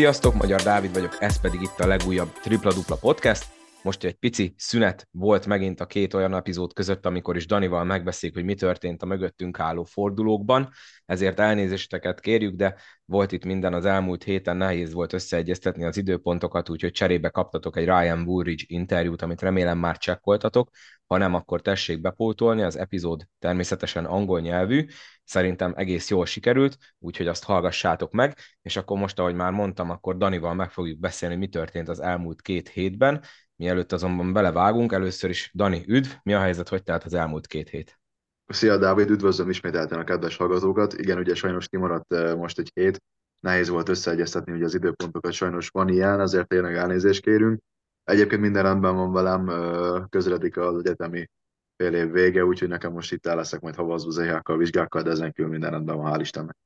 [0.00, 3.59] Sziasztok, Magyar Dávid vagyok, ez pedig itt a legújabb Tripla Dupla Podcast.
[3.82, 8.38] Most egy pici szünet volt megint a két olyan epizód között, amikor is Danival megbeszéljük,
[8.38, 10.70] hogy mi történt a mögöttünk álló fordulókban,
[11.06, 16.68] ezért elnézéseteket kérjük, de volt itt minden az elmúlt héten, nehéz volt összeegyeztetni az időpontokat,
[16.68, 20.70] úgyhogy cserébe kaptatok egy Ryan Woolridge interjút, amit remélem már csekkoltatok,
[21.06, 24.86] ha nem, akkor tessék bepótolni, az epizód természetesen angol nyelvű,
[25.24, 30.16] szerintem egész jól sikerült, úgyhogy azt hallgassátok meg, és akkor most, ahogy már mondtam, akkor
[30.16, 33.22] Danival meg fogjuk beszélni, mi történt az elmúlt két hétben,
[33.60, 37.68] Mielőtt azonban belevágunk, először is Dani, üdv, mi a helyzet, hogy telt az elmúlt két
[37.68, 38.00] hét?
[38.46, 40.92] Szia Dávid, üdvözlöm ismételten a kedves hallgatókat.
[40.92, 43.02] Igen, ugye sajnos kimaradt eh, most egy hét,
[43.40, 47.60] nehéz volt összeegyeztetni ugye az időpontokat, sajnos van ilyen, ezért tényleg elnézést kérünk.
[48.04, 51.30] Egyébként minden rendben van velem, eh, közeledik az egyetemi
[51.76, 55.32] fél év vége, úgyhogy nekem most itt el leszek majd havazó zéhákkal, vizsgákkal, de ezen
[55.32, 56.56] kívül minden rendben van, hál' Istennek.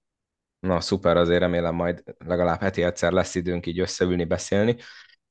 [0.58, 4.76] Na szuper, azért remélem majd legalább heti egyszer lesz időnk így összeülni, beszélni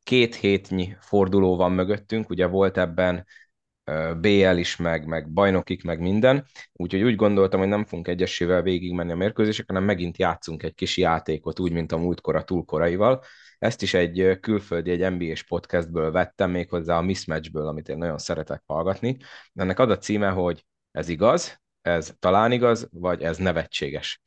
[0.03, 3.25] két hétnyi forduló van mögöttünk, ugye volt ebben
[4.19, 9.11] BL is, meg, meg bajnokik, meg minden, úgyhogy úgy gondoltam, hogy nem fogunk egyesével végigmenni
[9.11, 13.23] a mérkőzések, hanem megint játszunk egy kis játékot, úgy, mint a múltkor a túlkoraival.
[13.59, 18.63] Ezt is egy külföldi, egy NBA-s podcastből vettem, méghozzá a Mismatchből, amit én nagyon szeretek
[18.65, 19.17] hallgatni.
[19.53, 24.22] Ennek az a címe, hogy ez igaz, ez talán igaz, vagy ez nevetséges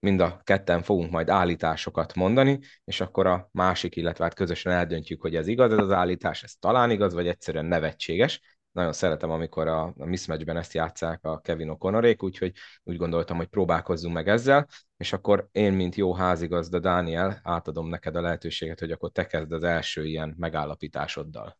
[0.00, 5.20] mind a ketten fogunk majd állításokat mondani, és akkor a másik, illetve hát közösen eldöntjük,
[5.20, 8.58] hogy ez igaz, ez az állítás, ez talán igaz, vagy egyszerűen nevetséges.
[8.72, 13.46] Nagyon szeretem, amikor a, a mismatchben ezt játszák a Kevin O'Connorék, úgyhogy úgy gondoltam, hogy
[13.46, 18.90] próbálkozzunk meg ezzel, és akkor én, mint jó házigazda Dániel, átadom neked a lehetőséget, hogy
[18.90, 21.58] akkor te kezd az első ilyen megállapításoddal.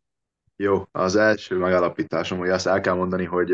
[0.56, 3.50] Jó, az első megállapításom, hogy azt el kell mondani, hogy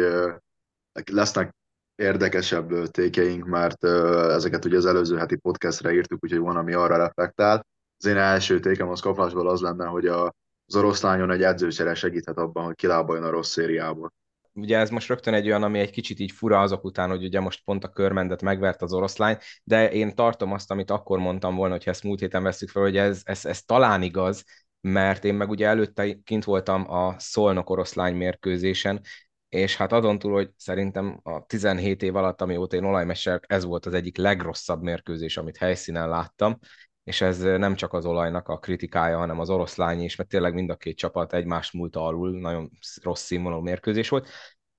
[1.04, 1.55] lesznek
[1.96, 7.66] érdekesebb tékeink, mert ezeket ugye az előző heti podcastre írtuk, úgyhogy van, ami arra reflektál.
[7.98, 10.34] Az én első tékem az kapásból az lenne, hogy a,
[10.66, 14.12] az oroszlányon egy edzőcsere segíthet abban, hogy kilábaljon a rossz szériából.
[14.52, 17.40] Ugye ez most rögtön egy olyan, ami egy kicsit így fura azok után, hogy ugye
[17.40, 21.74] most pont a körmendet megvert az oroszlány, de én tartom azt, amit akkor mondtam volna,
[21.74, 24.44] hogy ezt múlt héten veszük fel, hogy ez, ez, ez talán igaz,
[24.80, 29.00] mert én meg ugye előtte kint voltam a Szolnok oroszlány mérkőzésen,
[29.48, 33.86] és hát azon túl, hogy szerintem a 17 év alatt, amióta én olajmester, ez volt
[33.86, 36.58] az egyik legrosszabb mérkőzés, amit helyszínen láttam,
[37.04, 40.70] és ez nem csak az olajnak a kritikája, hanem az oroszlány is, mert tényleg mind
[40.70, 42.70] a két csapat egymást múlta alul, nagyon
[43.02, 44.28] rossz színvonalú mérkőzés volt.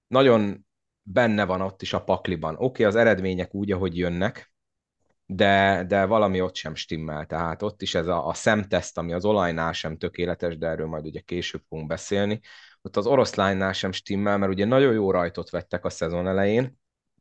[0.08, 0.66] Nagyon
[1.02, 2.54] benne van ott is a pakliban.
[2.54, 4.52] Oké, okay, az eredmények úgy, ahogy jönnek,
[5.26, 7.26] de, de valami ott sem stimmel.
[7.26, 11.06] Tehát ott is ez a, a szemteszt, ami az olajnál sem tökéletes, de erről majd
[11.06, 12.40] ugye később fogunk beszélni,
[12.82, 16.78] ott az oroszlánynál sem stimmel, mert ugye nagyon jó rajtot vettek a szezon elején,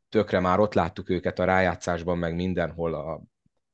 [0.09, 3.21] tökre már ott láttuk őket a rájátszásban, meg mindenhol, a...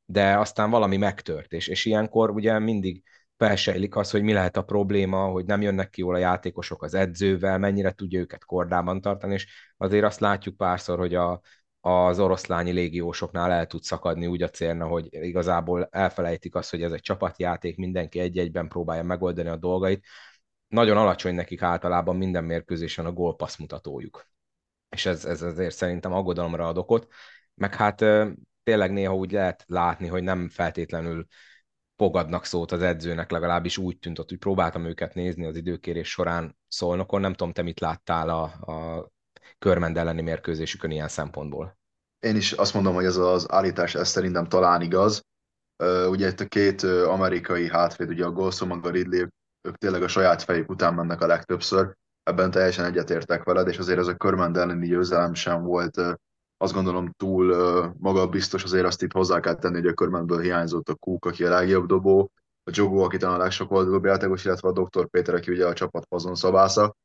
[0.05, 3.03] de aztán valami megtört, és, és ilyenkor ugye mindig
[3.37, 6.93] felsejlik az, hogy mi lehet a probléma, hogy nem jönnek ki jól a játékosok az
[6.93, 11.41] edzővel, mennyire tudja őket kordában tartani, és azért azt látjuk párszor, hogy a,
[11.79, 16.91] az oroszlányi légiósoknál el tud szakadni úgy a célna, hogy igazából elfelejtik azt, hogy ez
[16.91, 20.05] egy csapatjáték, mindenki egy-egyben próbálja megoldani a dolgait,
[20.73, 24.27] nagyon alacsony nekik általában minden mérkőzésen a gólpassz mutatójuk.
[24.89, 27.07] És ez, ez azért szerintem aggodalomra ad okot.
[27.55, 28.05] Meg hát
[28.63, 31.25] tényleg néha úgy lehet látni, hogy nem feltétlenül
[31.95, 37.21] fogadnak szót az edzőnek, legalábbis úgy tűnt, hogy próbáltam őket nézni az időkérés során szólnokon.
[37.21, 39.07] Nem tudom, te mit láttál a, a
[39.59, 41.77] körmend elleni mérkőzésükön ilyen szempontból.
[42.19, 45.25] Én is azt mondom, hogy ez az állítás, ez szerintem talán igaz.
[46.09, 49.27] ugye itt a két amerikai hátvéd, ugye a Golson, a Ridley,
[49.67, 53.99] ők tényleg a saját fejük után mennek a legtöbbször, ebben teljesen egyetértek veled, és azért
[53.99, 56.01] ez a körmend elleni győzelem sem volt
[56.57, 57.55] azt gondolom túl
[57.97, 61.49] magabiztos, azért azt itt hozzá kell tenni, hogy a körmendből hiányzott a Kúk, aki a
[61.49, 62.31] legjobb dobó,
[62.63, 65.07] a Jogó, aki talán a legsok volt játékos, illetve a Dr.
[65.07, 66.95] Péter, aki ugye a csapat fazon szabásza,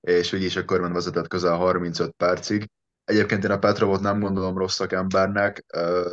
[0.00, 2.70] és így is a körmend vezetett közel 35 percig.
[3.04, 5.64] Egyébként én a Petrovot nem gondolom rossz szakembernek,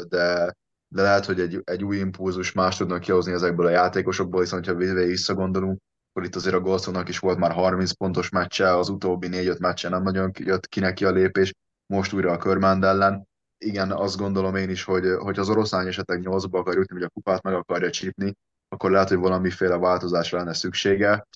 [0.08, 0.56] de
[0.88, 4.74] de lehet, hogy egy, egy új impulzus más tudnak kihozni ezekből a játékosokból, hiszen ha
[4.74, 5.82] visszagondolunk,
[6.16, 9.90] akkor itt azért a Golsonnak is volt már 30 pontos meccse, az utóbbi 4-5 meccse
[9.90, 11.54] nem nagyon jött ki neki a lépés,
[11.86, 13.28] most újra a Körmánd ellen.
[13.58, 17.10] Igen, azt gondolom én is, hogy, hogy az oroszlány esetleg 8-ba akar jutni, vagy a
[17.10, 18.34] kupát meg akarja csípni,
[18.68, 21.28] akkor lehet, hogy valamiféle változásra lenne szüksége.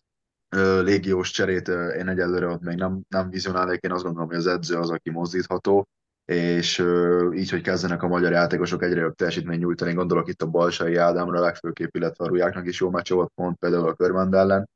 [0.82, 4.75] Légiós cserét én egyelőre ott még nem, nem vizionálnék, én azt gondolom, hogy az edző
[4.75, 5.88] az, aki mozdítható,
[6.30, 6.86] és
[7.34, 11.40] így, hogy kezdenek a magyar játékosok egyre jobb teljesítmény nyújtani, gondolok itt a Balsai Ádámra
[11.40, 14.70] legfőképp, illetve a Rujáknak is jó meccs volt pont például a Körmend ellen.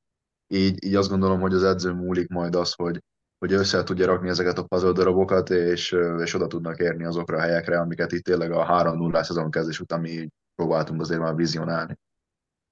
[0.48, 3.02] Így, így azt gondolom, hogy az edző múlik majd az, hogy,
[3.40, 7.42] hogy össze tudja rakni ezeket a puzzle darabokat, és, és oda tudnak érni azokra a
[7.42, 11.98] helyekre, amiket itt tényleg a 3 0 szezon kezdés után mi próbáltunk azért már vizionálni.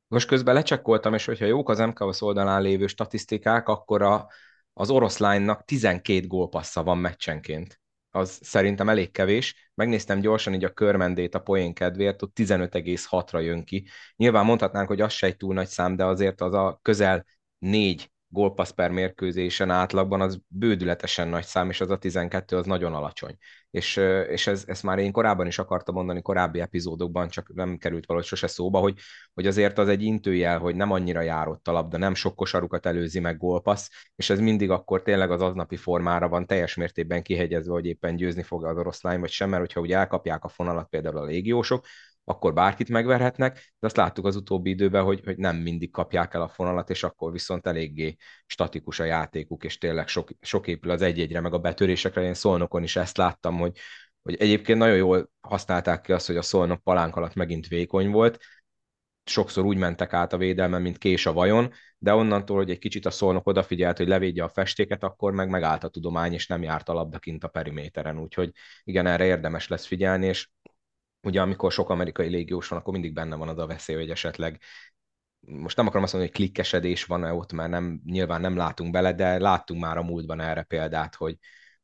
[0.07, 4.27] Most közben lecsekkoltam, és hogyha jók az MKOS oldalán lévő statisztikák, akkor a,
[4.73, 7.80] az oroszlánynak 12 gólpassza van meccsenként.
[8.11, 9.71] Az szerintem elég kevés.
[9.73, 13.87] Megnéztem gyorsan így a körmendét a poén kedvéért, ott 15,6-ra jön ki.
[14.15, 17.25] Nyilván mondhatnánk, hogy az se egy túl nagy szám, de azért az a közel
[17.57, 22.93] négy gólpassz per mérkőzésen átlagban az bődületesen nagy szám, és az a 12 az nagyon
[22.93, 23.37] alacsony.
[23.71, 23.97] És,
[24.29, 28.27] és ez, ezt már én korábban is akartam mondani, korábbi epizódokban, csak nem került valahogy
[28.27, 28.99] sose szóba, hogy,
[29.33, 33.19] hogy azért az egy intőjel, hogy nem annyira járott a labda, nem sok kosarukat előzi
[33.19, 37.85] meg gólpassz, és ez mindig akkor tényleg az aznapi formára van teljes mértékben kihegyezve, hogy
[37.85, 41.25] éppen győzni fog az oroszlány, vagy sem, mert hogyha ugye elkapják a fonalat például a
[41.25, 41.85] légiósok,
[42.23, 46.41] akkor bárkit megverhetnek, de azt láttuk az utóbbi időben, hogy, hogy nem mindig kapják el
[46.41, 48.15] a fonalat, és akkor viszont eléggé
[48.45, 52.21] statikus a játékuk, és tényleg sok, sok épül az egy-egyre, meg a betörésekre.
[52.21, 53.77] Én szolnokon is ezt láttam, hogy,
[54.21, 58.39] hogy egyébként nagyon jól használták ki azt, hogy a szolnok palánk alatt megint vékony volt,
[59.23, 63.05] sokszor úgy mentek át a védelmen, mint kés a vajon, de onnantól, hogy egy kicsit
[63.05, 66.89] a szolnok odafigyelt, hogy levédje a festéket, akkor meg megállt a tudomány, és nem járt
[66.89, 68.19] a labda kint a periméteren.
[68.19, 68.51] Úgyhogy
[68.83, 70.49] igen, erre érdemes lesz figyelni, és
[71.23, 74.61] ugye amikor sok amerikai légiós van, akkor mindig benne van az a veszély, hogy esetleg
[75.47, 78.91] most nem akarom azt mondani, hogy klikkesedés van -e ott, mert nem, nyilván nem látunk
[78.91, 81.37] bele, de láttunk már a múltban erre példát, hogy,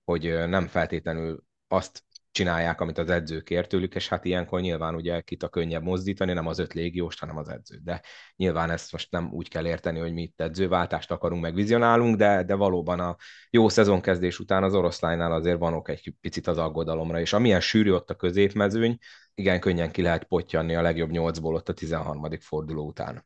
[0.03, 5.21] hogy nem feltétlenül azt csinálják, amit az edző kér tőlük, és hát ilyenkor nyilván ugye
[5.21, 7.83] kit a könnyebb mozdítani, nem az öt légióst, hanem az edzőt.
[7.83, 8.01] De
[8.35, 12.43] nyilván ezt most nem úgy kell érteni, hogy mi itt edzőváltást akarunk, meg vizionálunk, de,
[12.43, 13.15] de valóban a
[13.49, 17.91] jó szezonkezdés után az oroszlánynál azért van ok egy picit az aggodalomra, és amilyen sűrű
[17.91, 18.97] ott a középmezőny,
[19.37, 22.39] igen, könnyen ki lehet pottyanni a legjobb nyolcból ott a 13.
[22.39, 23.25] forduló után.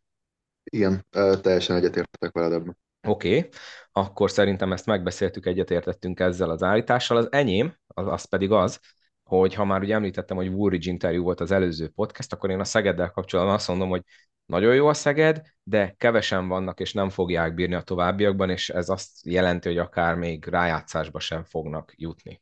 [0.63, 1.05] Igen,
[1.41, 2.77] teljesen egyetértek veled ebben.
[3.07, 3.49] Oké, okay.
[3.91, 7.17] akkor szerintem ezt megbeszéltük, egyetértettünk ezzel az állítással.
[7.17, 8.79] Az enyém, az, az pedig az,
[9.23, 12.63] hogy ha már ugye említettem, hogy Woolridge interjú volt az előző podcast, akkor én a
[12.63, 14.03] Szegeddel kapcsolatban azt mondom, hogy
[14.45, 18.89] nagyon jó a Szeged, de kevesen vannak, és nem fogják bírni a továbbiakban, és ez
[18.89, 22.41] azt jelenti, hogy akár még rájátszásba sem fognak jutni.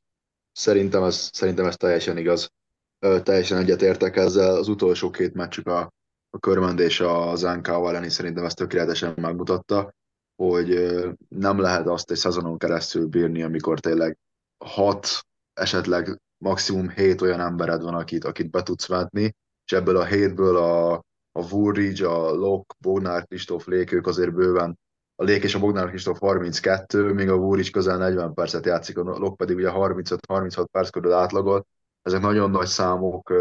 [0.52, 2.52] Szerintem ez, szerintem ez teljesen igaz.
[3.00, 4.56] Teljesen egyetértek ezzel.
[4.56, 5.80] Az utolsó két meccsük a,
[6.30, 9.94] a Körmend és az NK elleni szerintem ezt tökéletesen megmutatta,
[10.36, 10.98] hogy
[11.28, 14.18] nem lehet azt egy szezonon keresztül bírni, amikor tényleg
[14.66, 15.08] hat,
[15.54, 19.36] esetleg maximum hét olyan embered van, akit, akit be tudsz vetni,
[19.66, 20.94] és ebből a hétből a,
[21.32, 24.80] a Woolridge, a Lok, Bognár, Kristóf, Lék, ők azért bőven
[25.16, 29.02] a Lék és a Bognár Kristóf 32, még a Woolridge közel 40 percet játszik, a
[29.02, 31.66] Lok pedig ugye 35-36 perc körül átlagol.
[32.10, 33.34] Ezek nagyon nagy számok,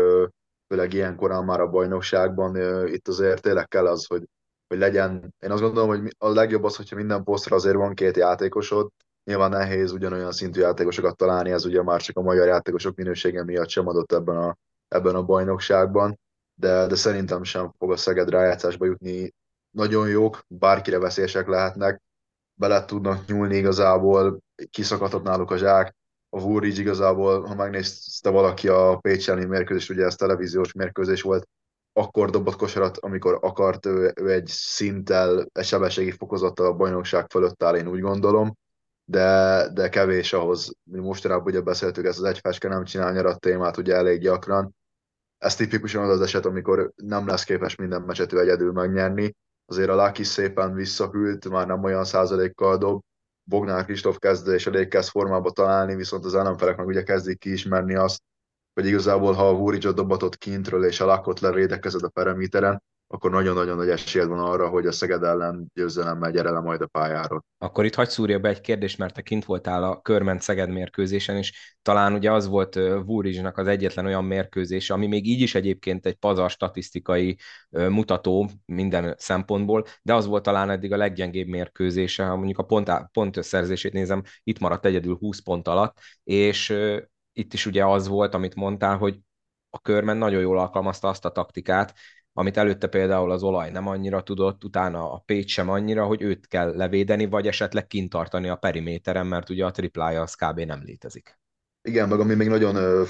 [0.68, 2.56] főleg ilyen korán már a bajnokságban.
[2.86, 4.22] Itt azért tényleg kell az, hogy,
[4.68, 8.16] hogy legyen, én azt gondolom, hogy a legjobb az, hogyha minden posztra azért van két
[8.16, 8.88] játékosod,
[9.28, 13.68] Nyilván nehéz ugyanolyan szintű játékosokat találni, ez ugye már csak a magyar játékosok minősége miatt
[13.68, 14.56] sem adott ebben a,
[14.88, 16.18] ebben a bajnokságban,
[16.54, 19.34] de, de szerintem sem fog a Szeged rájátszásba jutni.
[19.70, 22.02] Nagyon jók, bárkire veszélyesek lehetnek,
[22.54, 24.38] bele tudnak nyúlni igazából,
[24.70, 25.96] kiszakadhat náluk a zsák,
[26.30, 31.48] a Woolridge igazából, ha megnézte valaki a Pécs elleni mérkőzés, ugye ez televíziós mérkőzés volt,
[31.92, 37.62] akkor dobott kosarat, amikor akart, ő, ő egy szinttel, egy sebességi fokozattal a bajnokság fölött
[37.62, 38.56] áll, én úgy gondolom
[39.10, 43.94] de, de kevés ahhoz, mostanában ugye beszéltük ezt az egyfeske nem csinál nyarat témát ugye
[43.94, 44.74] elég gyakran.
[45.38, 49.36] Ez tipikusan az az eset, amikor nem lesz képes minden meccset egyedül megnyerni.
[49.66, 53.02] Azért a Laki szépen visszahűlt, már nem olyan százalékkal dob,
[53.48, 57.94] Bognár Kristóf kezd és elég kezd formába találni, viszont az ellenfelek meg ugye kezdik kiismerni
[57.94, 58.22] azt,
[58.74, 63.76] hogy igazából ha a Vúricsot dobatott kintről és a Lakot levédekezed a periméteren, akkor nagyon-nagyon
[63.76, 67.44] nagy esélyed van arra, hogy a Szeged ellen győzelemmel gyere le majd a pályáról.
[67.58, 71.36] Akkor itt hagyd szúrja be egy kérdést, mert te kint voltál a Körment Szeged mérkőzésen,
[71.36, 72.74] és talán ugye az volt
[73.04, 77.38] Vúrizsnak az egyetlen olyan mérkőzés, ami még így is egyébként egy pazar statisztikai
[77.70, 82.90] mutató minden szempontból, de az volt talán eddig a leggyengébb mérkőzése, ha mondjuk a pont,
[83.12, 86.76] pont összerzését nézem, itt maradt egyedül 20 pont alatt, és
[87.32, 89.18] itt is ugye az volt, amit mondtál, hogy
[89.70, 91.94] a körmen nagyon jól alkalmazta azt a taktikát,
[92.38, 96.46] amit előtte például az olaj nem annyira tudott, utána a Pécs sem annyira, hogy őt
[96.46, 100.60] kell levédeni, vagy esetleg kintartani a periméteren, mert ugye a triplája az kb.
[100.60, 101.38] nem létezik.
[101.82, 103.04] Igen, meg ami még nagyon ö,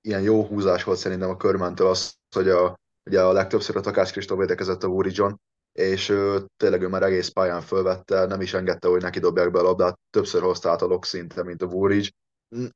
[0.00, 4.10] ilyen jó húzás volt szerintem a körmentől az, hogy a, ugye a legtöbbször a Takács
[4.10, 5.32] Kristóf védekezett a Woody John,
[5.72, 9.58] és ö, tényleg ő már egész pályán fölvette, nem is engedte, hogy neki dobják be
[9.58, 12.08] a labdát, többször hozta át a lock szinte, mint a Woolridge,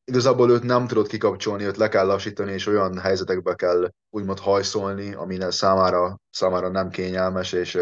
[0.05, 5.15] igazából őt nem tudod kikapcsolni, őt le kell lassítani, és olyan helyzetekbe kell úgymond hajszolni,
[5.15, 7.79] ami számára, számára nem kényelmes és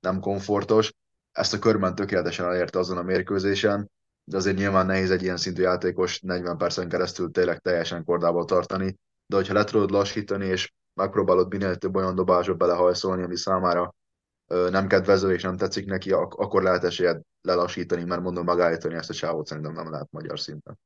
[0.00, 0.92] nem komfortos.
[1.32, 3.90] Ezt a körben tökéletesen elérte azon a mérkőzésen,
[4.24, 8.96] de azért nyilván nehéz egy ilyen szintű játékos 40 percen keresztül tényleg teljesen kordába tartani,
[9.26, 13.94] de hogyha le tudod lassítani, és megpróbálod minél több olyan dobásba belehajszolni, ami számára
[14.46, 19.10] nem kedvező és nem tetszik neki, ak- akkor lehet esélyed lelassítani, mert mondom, megállítani ezt
[19.10, 20.78] a csávot szerintem nem lehet magyar szinten.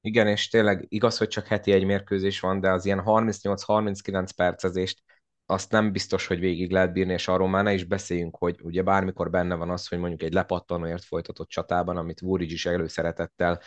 [0.00, 5.02] Igen, és tényleg igaz, hogy csak heti egy mérkőzés van, de az ilyen 38-39 percezést
[5.46, 8.82] azt nem biztos, hogy végig lehet bírni, és arról már ne is beszéljünk, hogy ugye
[8.82, 13.60] bármikor benne van az, hogy mondjuk egy lepattanóért folytatott csatában, amit Vuric is előszeretettel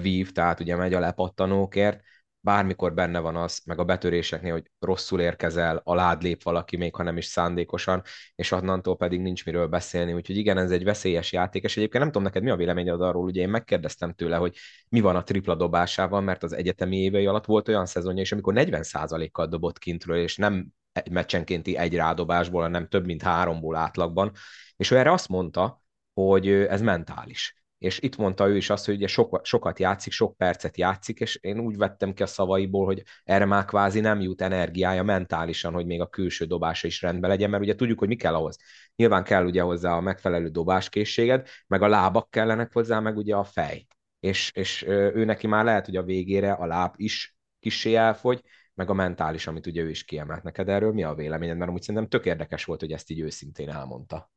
[0.00, 2.00] vív, tehát ugye megy a lepattanókért,
[2.40, 7.02] bármikor benne van az, meg a betöréseknél, hogy rosszul érkezel, alád lép valaki, még ha
[7.02, 8.02] nem is szándékosan,
[8.34, 10.12] és onnantól pedig nincs miről beszélni.
[10.12, 13.24] Úgyhogy igen, ez egy veszélyes játék, és egyébként nem tudom neked mi a véleményed arról,
[13.24, 14.56] ugye én megkérdeztem tőle, hogy
[14.88, 18.54] mi van a tripla dobásával, mert az egyetemi évei alatt volt olyan szezonja is, amikor
[18.56, 24.32] 40%-kal dobott kintről, és nem egy meccsenkénti egy rádobásból, hanem több mint háromból átlagban,
[24.76, 25.82] és ő erre azt mondta,
[26.14, 30.36] hogy ez mentális és itt mondta ő is azt, hogy ugye sok, sokat játszik, sok
[30.36, 34.42] percet játszik, és én úgy vettem ki a szavaiból, hogy erre már kvázi nem jut
[34.42, 38.16] energiája mentálisan, hogy még a külső dobása is rendben legyen, mert ugye tudjuk, hogy mi
[38.16, 38.56] kell ahhoz.
[38.96, 43.44] Nyilván kell ugye hozzá a megfelelő dobáskészséged, meg a lábak kellenek hozzá, meg ugye a
[43.44, 43.86] fej.
[44.20, 48.42] És, és ő neki már lehet, hogy a végére a láb is kissé elfogy,
[48.74, 50.92] meg a mentális, amit ugye ő is kiemelt neked erről.
[50.92, 51.56] Mi a véleményed?
[51.56, 54.30] Mert amúgy szerintem tök érdekes volt, hogy ezt így őszintén elmondta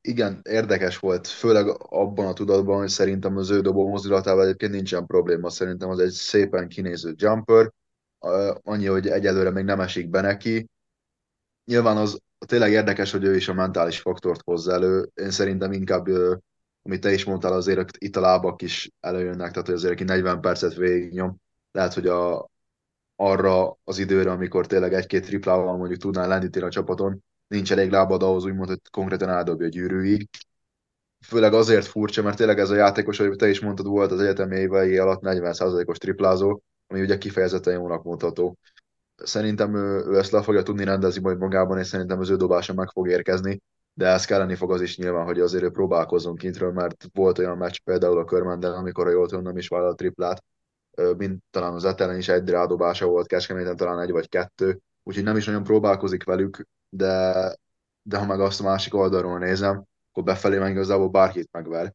[0.00, 5.06] igen, érdekes volt, főleg abban a tudatban, hogy szerintem az ő dobó mozdulatával egyébként nincsen
[5.06, 5.50] probléma.
[5.50, 7.72] Szerintem az egy szépen kinéző jumper,
[8.62, 10.68] annyi, hogy egyelőre még nem esik be neki.
[11.64, 15.10] Nyilván az tényleg érdekes, hogy ő is a mentális faktort hozza elő.
[15.14, 16.06] Én szerintem inkább,
[16.82, 20.40] amit te is mondtál, azért itt a lábak is előjönnek, tehát hogy azért aki 40
[20.40, 21.36] percet végignyom,
[21.70, 22.50] lehet, hogy a,
[23.16, 27.24] arra az időre, amikor tényleg egy-két triplával mondjuk tudnál lendíteni a csapaton,
[27.54, 30.28] nincs elég lábad ahhoz, úgymond, hogy konkrétan eldobja a gyűrűig.
[31.26, 34.56] Főleg azért furcsa, mert tényleg ez a játékos, hogy te is mondtad, volt az egyetemi
[34.56, 38.56] évei alatt 40%-os triplázó, ami ugye kifejezetten jónak mondható.
[39.16, 42.74] Szerintem ő, ő ezt le fogja tudni rendezni majd magában, és szerintem az ő dobása
[42.74, 43.60] meg fog érkezni,
[43.94, 47.56] de ez kelleni fog az is nyilván, hogy azért ő próbálkozzon kintről, mert volt olyan
[47.56, 50.44] meccs például a körmenden, amikor a jól tudom, nem is vállalt triplát,
[51.16, 55.36] mint talán az Etelen is egy rádobása volt, Kecskeméten talán egy vagy kettő, úgyhogy nem
[55.36, 57.56] is nagyon próbálkozik velük, de,
[58.02, 61.94] de ha meg azt a másik oldalról nézem, akkor befelé meg igazából bárkit megver.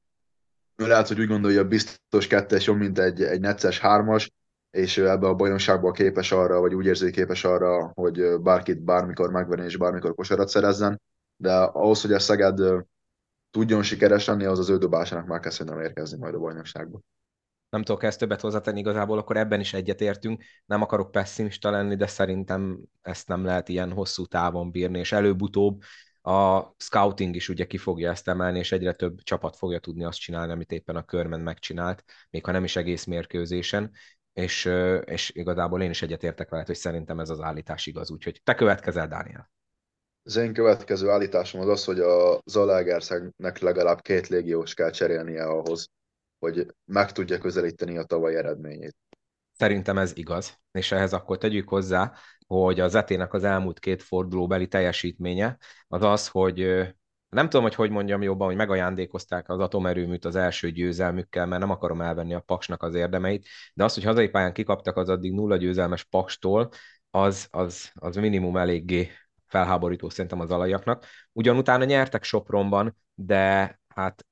[0.76, 4.32] Lehet, hogy úgy gondolja, biztos kettes jobb, mint egy, egy necces hármas,
[4.72, 9.66] és ebbe a bajnokságban képes arra, vagy úgy érzi, képes arra, hogy bárkit bármikor megverni
[9.66, 11.02] és bármikor kosarat szerezzen,
[11.36, 12.60] de ahhoz, hogy a Szeged
[13.52, 17.04] tudjon sikeres lenni, az az ő dobásának már kezd nem érkezni majd a bajnokságban
[17.70, 20.44] nem tudok ezt többet hozzátenni igazából, akkor ebben is egyetértünk.
[20.66, 25.82] Nem akarok pessimista lenni, de szerintem ezt nem lehet ilyen hosszú távon bírni, és előbb-utóbb
[26.22, 30.20] a scouting is ugye ki fogja ezt emelni, és egyre több csapat fogja tudni azt
[30.20, 33.92] csinálni, amit éppen a körmen megcsinált, még ha nem is egész mérkőzésen,
[34.34, 34.70] és,
[35.06, 39.08] és igazából én is egyetértek veled, hogy szerintem ez az állítás igaz, úgyhogy te következel,
[39.08, 39.52] Dániel.
[40.24, 45.90] Az én következő állításom az az, hogy a Zalaegerszegnek legalább két légiós kell cserélnie ahhoz,
[46.40, 48.96] hogy meg tudja közelíteni a tavaly eredményét.
[49.54, 52.14] Szerintem ez igaz, és ehhez akkor tegyük hozzá,
[52.48, 56.58] hogy az etének az elmúlt két fordulóbeli teljesítménye az az, hogy
[57.30, 61.70] nem tudom, hogy hogy mondjam jobban, hogy megajándékozták az atomerőműt az első győzelmükkel, mert nem
[61.70, 65.58] akarom elvenni a Paksnak az érdemeit, de az, hogy hazai pályán kikaptak az addig nulla
[65.58, 66.70] győzelmes Pakstól,
[67.10, 69.10] az, az, az minimum eléggé
[69.48, 71.06] felháborító szerintem az alajaknak.
[71.32, 74.26] Ugyan utána nyertek Sopronban, de hát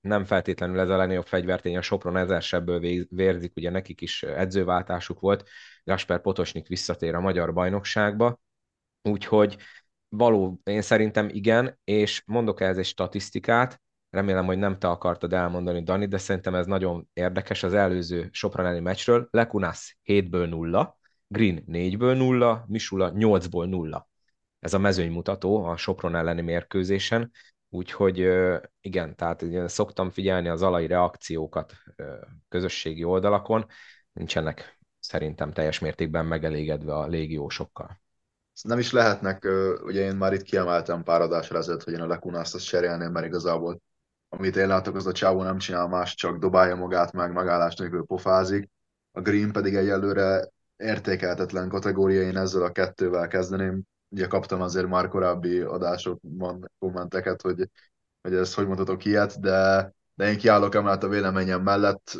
[0.00, 5.48] nem feltétlenül ez a legnagyobb fegyvertény, a Sopron ezersebből vérzik, ugye nekik is edzőváltásuk volt,
[5.84, 8.40] Gasper Potosnik visszatér a magyar bajnokságba,
[9.02, 9.56] úgyhogy
[10.08, 15.82] való, én szerintem igen, és mondok ehhez egy statisztikát, remélem, hogy nem te akartad elmondani,
[15.82, 19.28] Dani, de szerintem ez nagyon érdekes az előző Sopron elleni meccsről.
[19.30, 24.08] Lekunász 7-ből 0, Green 4-ből 0, Misula 8-ból 0.
[24.58, 27.30] Ez a mezőnymutató a Sopron elleni mérkőzésen,
[27.70, 28.18] Úgyhogy
[28.80, 31.72] igen, tehát igen, szoktam figyelni az alai reakciókat
[32.48, 33.66] közösségi oldalakon,
[34.12, 38.00] nincsenek szerintem teljes mértékben megelégedve a légiósokkal.
[38.62, 39.44] Nem is lehetnek,
[39.82, 43.26] ugye én már itt kiemeltem pár adásra ezelőtt, hogy én a Lekunászt azt cserélném, mert
[43.26, 43.80] igazából
[44.28, 48.04] amit én látok, az a csávó nem csinál más, csak dobálja magát meg, megállás nélkül
[48.06, 48.70] pofázik.
[49.12, 55.08] A Green pedig egyelőre értékeltetlen kategória, én ezzel a kettővel kezdeném ugye kaptam azért már
[55.08, 57.68] korábbi adásokban kommenteket, hogy,
[58.22, 62.18] hogy ezt hogy mondhatok ilyet, de, de én kiállok emellett a véleményem mellett.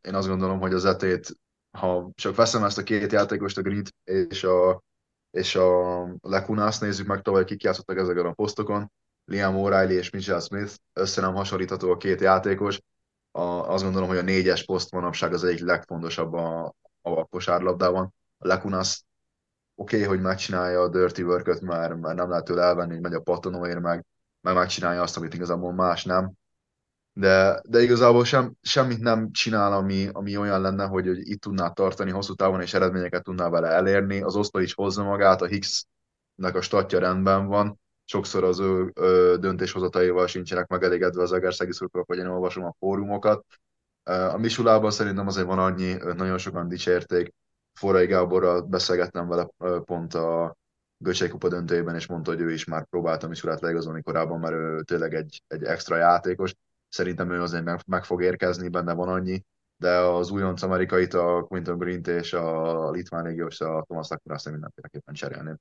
[0.00, 1.36] Én azt gondolom, hogy az etét,
[1.70, 4.82] ha csak veszem ezt a két játékost, a Grid és a,
[5.30, 8.92] és a Lekunász, nézzük meg tovább, kik játszottak ezeken a posztokon,
[9.24, 12.80] Liam O'Reilly és Mitchell Smith, össze nem hasonlítható a két játékos.
[13.30, 18.14] A, azt gondolom, hogy a négyes poszt manapság az egyik legfontosabb a, a kosárlabdában.
[18.38, 19.04] A Lekunász
[19.80, 23.14] oké, okay, hogy megcsinálja a dirty work mert, mert nem lehet tőle elvenni, hogy megy
[23.14, 24.04] a patonóért, meg,
[24.40, 26.32] meg megcsinálja azt, amit igazából más nem.
[27.12, 31.68] De, de igazából sem, semmit nem csinál, ami, ami olyan lenne, hogy, hogy itt tudná
[31.68, 34.22] tartani hosszú távon, és eredményeket tudná vele elérni.
[34.22, 39.36] Az osztály is hozza magát, a Higgsnek a statja rendben van, sokszor az ő ö,
[39.40, 43.44] döntéshozataival sincsenek megelégedve az egerszegi szurkolók, vagy én olvasom a fórumokat.
[44.02, 47.34] A Misulában szerintem azért van annyi, nagyon sokan dicsérték,
[47.80, 49.48] Forrai Gáborral beszélgettem vele
[49.84, 50.56] pont a
[50.98, 54.82] Göcsei Kupa döntőjében, és mondta, hogy ő is már próbálta Misulát leigazolni korábban, mert ő
[54.82, 56.54] tényleg egy, egy extra játékos.
[56.88, 59.44] Szerintem ő azért meg, meg fog érkezni, benne van annyi,
[59.76, 64.50] de az újonc amerikait, a Quinton Green-t és a litván légiós, a Thomas Lakura azt
[64.50, 65.56] mindenféleképpen cserélném.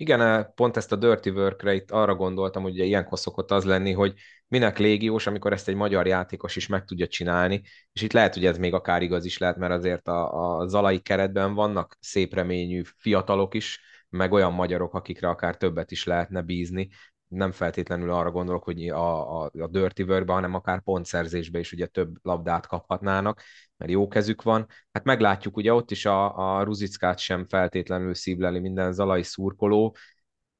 [0.00, 3.64] Igen, eh, pont ezt a dirty work itt arra gondoltam, hogy ugye ilyenkor szokott az
[3.64, 4.14] lenni, hogy
[4.48, 7.62] minek légiós, amikor ezt egy magyar játékos is meg tudja csinálni,
[7.92, 10.98] és itt lehet, hogy ez még akár igaz is lehet, mert azért a, a zalai
[11.00, 16.88] keretben vannak szép reményű fiatalok is, meg olyan magyarok, akikre akár többet is lehetne bízni,
[17.28, 21.86] nem feltétlenül arra gondolok, hogy a, a, a dirty workbe, hanem akár pontszerzésbe is ugye
[21.86, 23.42] több labdát kaphatnának,
[23.76, 24.66] mert jó kezük van.
[24.92, 29.96] Hát meglátjuk, ugye ott is a, a Ruzickát sem feltétlenül szívleli minden zalai szurkoló,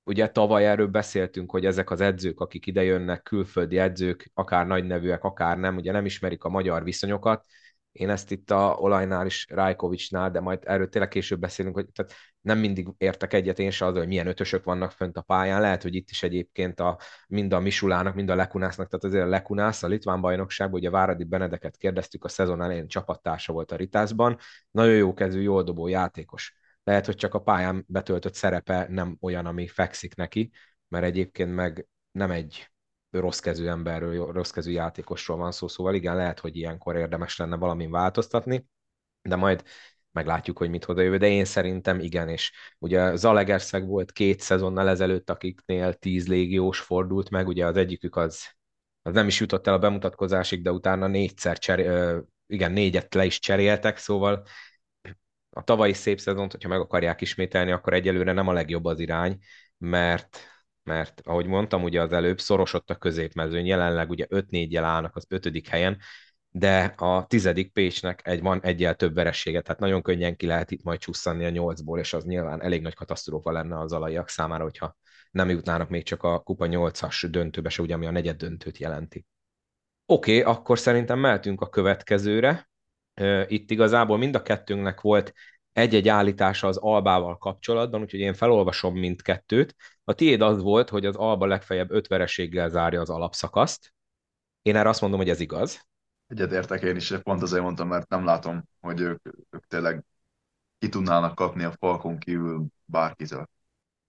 [0.05, 4.85] ugye tavaly erről beszéltünk, hogy ezek az edzők, akik ide jönnek, külföldi edzők, akár nagy
[4.85, 7.47] nevűek, akár nem, ugye nem ismerik a magyar viszonyokat,
[7.93, 12.13] én ezt itt a olajnál is, Rajkovicsnál, de majd erről tényleg később beszélünk, hogy tehát
[12.49, 15.61] nem mindig értek egyet én se az, hogy milyen ötösök vannak fönt a pályán.
[15.61, 19.29] Lehet, hogy itt is egyébként a, mind a Misulának, mind a Lekunásznak, tehát azért a
[19.29, 24.39] Lekunász, a Litván bajnokságban, ugye Váradi Benedeket kérdeztük, a szezon elején csapattársa volt a Ritászban,
[24.71, 26.57] nagyon jó kezű, jól dobó játékos.
[26.85, 30.51] Lehet, hogy csak a pályán betöltött szerepe nem olyan, ami fekszik neki,
[30.89, 32.71] mert egyébként meg nem egy
[33.11, 37.57] rossz kezű emberről, rossz kezű játékosról van szó, szóval igen, lehet, hogy ilyenkor érdemes lenne
[37.57, 38.67] valamin változtatni,
[39.23, 39.65] de majd
[40.13, 44.41] meglátjuk, hogy mit hoz a jövő, de én szerintem igen, és ugye Zalegerszeg volt két
[44.41, 48.47] szezonnal ezelőtt, akiknél tíz légiós fordult meg, ugye az egyikük az,
[49.03, 53.39] az nem is jutott el a bemutatkozásig, de utána négyszer cserél, igen, négyet le is
[53.39, 54.43] cseréltek, szóval
[55.51, 59.39] a tavalyi szép szezont, hogyha meg akarják ismételni, akkor egyelőre nem a legjobb az irány,
[59.79, 60.39] mert
[60.83, 65.69] mert ahogy mondtam ugye az előbb, szorosott a középmezőny, jelenleg ugye 5-4-jel állnak az ötödik
[65.69, 65.99] helyen,
[66.51, 70.83] de a tizedik Pécsnek egy, van egyel több veressége, tehát nagyon könnyen ki lehet itt
[70.83, 74.97] majd csusszanni a nyolcból, és az nyilván elég nagy katasztrófa lenne az alaiak számára, hogyha
[75.31, 79.27] nem jutnának még csak a kupa 8-as döntőbe se, ugye, ami a negyed döntőt jelenti.
[80.07, 82.71] Oké, okay, akkor szerintem mehetünk a következőre.
[83.47, 85.33] Itt igazából mind a kettőnknek volt
[85.73, 89.75] egy-egy állítása az albával kapcsolatban, úgyhogy én felolvasom mindkettőt.
[90.05, 93.93] A tiéd az volt, hogy az alba legfeljebb öt vereséggel zárja az alapszakaszt.
[94.63, 95.89] Én erre azt mondom, hogy ez igaz.
[96.29, 100.05] Egyetértek én is, pont azért mondtam, mert nem látom, hogy ők, ők tényleg
[100.79, 103.49] ki tudnának kapni a falkon kívül bárkitől.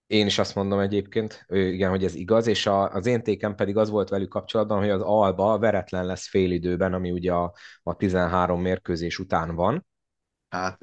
[0.07, 3.77] Én is azt mondom egyébként, igen, hogy ez igaz, és a, az én tékem pedig
[3.77, 7.53] az volt velük kapcsolatban, hogy az Alba veretlen lesz fél időben, ami ugye a,
[7.83, 9.85] a 13 mérkőzés után van.
[10.49, 10.77] Hát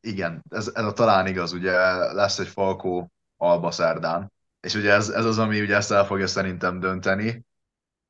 [0.00, 1.72] igen, ez, ez a talán igaz, ugye
[2.12, 6.26] lesz egy Falkó Alba szerdán, és ugye ez, ez az, ami ugye ezt el fogja
[6.26, 7.44] szerintem dönteni.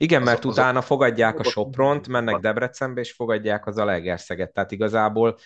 [0.00, 4.52] Igen, mert az, utána az fogadják a Sopront, mennek Debrecenbe, és fogadják az Alegerszeget.
[4.52, 5.38] Tehát igazából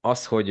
[0.00, 0.48] az, hogy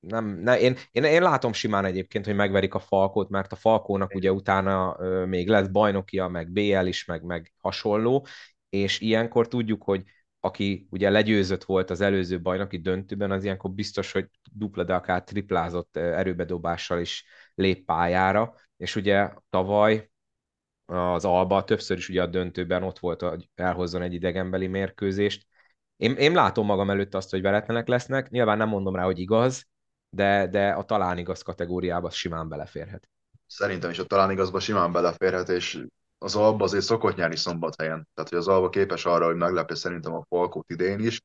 [0.00, 4.14] nem, ne, én, én, én látom simán egyébként, hogy megverik a Falkót, mert a Falkónak
[4.14, 8.26] ugye utána még lesz bajnokia, meg BL is, meg, meg hasonló,
[8.68, 10.02] és ilyenkor tudjuk, hogy
[10.40, 15.24] aki ugye legyőzött volt az előző bajnoki döntőben, az ilyenkor biztos, hogy dupla, de akár
[15.24, 20.10] triplázott erőbedobással is lép pályára, és ugye tavaly
[20.86, 25.46] az Alba többször is ugye a döntőben ott volt, hogy elhozzon egy idegenbeli mérkőzést.
[25.96, 29.66] Én, én látom magam előtt azt, hogy veretlenek lesznek, nyilván nem mondom rá, hogy igaz,
[30.08, 33.08] de, de a talán igaz kategóriába simán beleférhet.
[33.46, 35.84] Szerintem is a talán igazba simán beleférhet, és
[36.18, 38.08] az Alba azért szokott nyerni szombathelyen.
[38.14, 41.22] Tehát, hogy az Alba képes arra, hogy meglepje szerintem a Falkot idén is.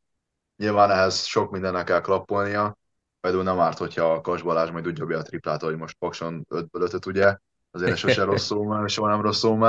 [0.56, 2.78] Nyilván ehhez sok mindennek kell klappolnia,
[3.20, 6.94] például nem árt, hogyha a Kas majd úgy dobja a triplát, hogy most Pakson 5-ből
[6.94, 7.38] 5 ugye,
[7.72, 9.60] azért sose rossz szó soha nem rossz szó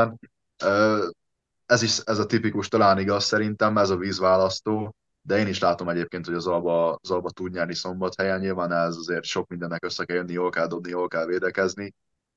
[1.66, 5.88] Ez, is, ez a tipikus talán igaz szerintem, ez a vízválasztó, de én is látom
[5.88, 10.04] egyébként, hogy az Alba, az Alba tud nyerni szombathelyen, nyilván ez azért sok mindennek össze
[10.04, 11.94] kell jönni, jól kell dobni, jól kell védekezni,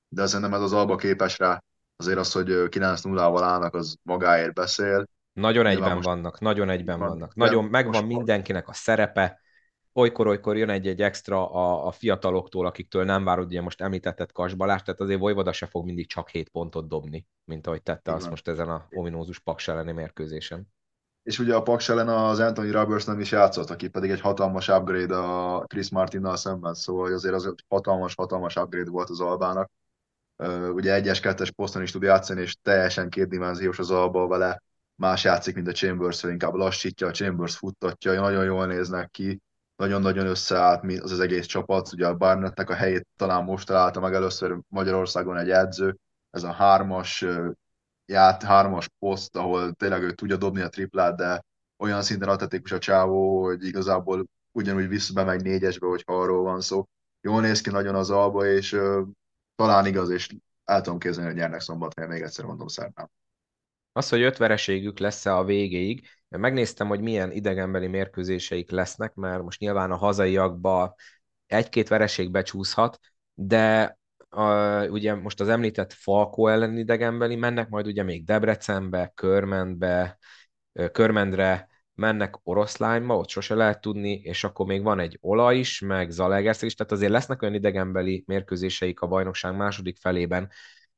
[0.08, 1.63] de szerintem ez az Alba képes rá,
[1.95, 5.08] azért az, hogy 9-0-val állnak, az magáért beszél.
[5.34, 6.08] Nagyon egyben most...
[6.08, 7.36] vannak, nagyon egyben van, vannak.
[7.36, 9.39] Nagyon megvan mindenkinek a szerepe,
[9.95, 14.99] olykor-olykor jön egy-egy extra a, a fiataloktól, akiktől nem várod, ugye most említetted Kas tehát
[14.99, 18.15] azért Vojvoda se fog mindig csak 7 pontot dobni, mint ahogy tette Igen.
[18.15, 20.67] azt most ezen a ominózus Paks elleni mérkőzésen.
[21.23, 24.67] és ugye a Paks ellen az Anthony Roberts nem is játszott, aki pedig egy hatalmas
[24.67, 29.71] upgrade a Chris Martinnal szemben, szóval azért az egy hatalmas-hatalmas upgrade volt az Albának.
[30.73, 34.63] Ugye egyes-kettes poszton is tud játszani, és teljesen kétdimenziós az Alba vele,
[34.95, 39.41] más játszik, mint a chambers inkább lassítja, a Chambers futtatja, nagyon jól néznek ki,
[39.76, 44.14] nagyon-nagyon összeállt az az egész csapat, ugye a Barnettnek a helyét talán most találta meg
[44.14, 45.98] először Magyarországon egy edző,
[46.30, 47.26] ez a hármas
[48.06, 51.44] ját, hármas poszt, ahol tényleg ő tudja dobni a triplát, de
[51.78, 56.86] olyan szinten atletikus a csávó, hogy igazából ugyanúgy vissza négyesbe, hogyha arról van szó.
[57.22, 59.08] Jól néz ki nagyon az alba, és uh,
[59.56, 63.12] talán igaz, és el tudom képzelni, hogy nyernek szombathelyen, még egyszer mondom szerdán.
[63.92, 69.60] Az, hogy öt vereségük lesz-e a végéig, megnéztem, hogy milyen idegenbeli mérkőzéseik lesznek, mert most
[69.60, 70.95] nyilván a hazaiakba
[71.48, 73.00] egy-két vereség becsúszhat,
[73.34, 73.98] de
[74.30, 80.17] a, ugye most az említett Falkó ellen idegenbeli mennek, majd ugye még Debrecenbe, Körmendbe,
[80.91, 86.10] Körmendre, mennek oroszlányba, ott sose lehet tudni, és akkor még van egy olaj is, meg
[86.10, 90.50] Zalaegerszeg is, tehát azért lesznek olyan idegenbeli mérkőzéseik a bajnokság második felében,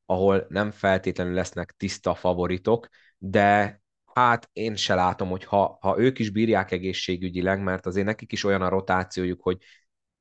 [0.05, 3.81] ahol nem feltétlenül lesznek tiszta favoritok, de
[4.17, 8.43] hát én se látom, hogy ha, ha ők is bírják egészségügyileg, mert azért nekik is
[8.43, 9.57] olyan a rotációjuk, hogy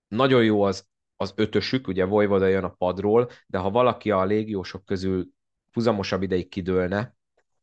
[0.08, 4.84] nagyon jó az az ötösük, ugye Vojvoda jön a padról, de ha valaki a légiósok
[4.84, 5.26] közül
[5.72, 7.14] huzamosabb ideig kidőlne,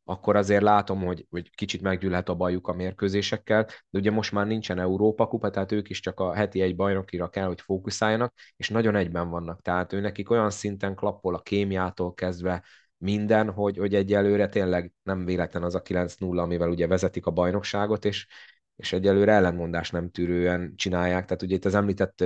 [0.04, 4.48] akkor azért látom, hogy, hogy kicsit meggyűlhet a bajuk a mérkőzésekkel, de ugye most már
[4.48, 8.70] nincsen Európa kupa, tehát ők is csak a heti egy bajnokira kell, hogy fókuszáljanak, és
[8.70, 12.64] nagyon egyben vannak, tehát ő nekik olyan szinten klappol a kémiától kezdve
[13.04, 18.06] minden, hogy, hogy egyelőre tényleg nem véletlen az a 9-0, amivel ugye vezetik a bajnokságot,
[18.06, 18.28] és,
[18.76, 22.24] és egyelőre ellenmondás nem tűrően csinálják, tehát ugye itt az említett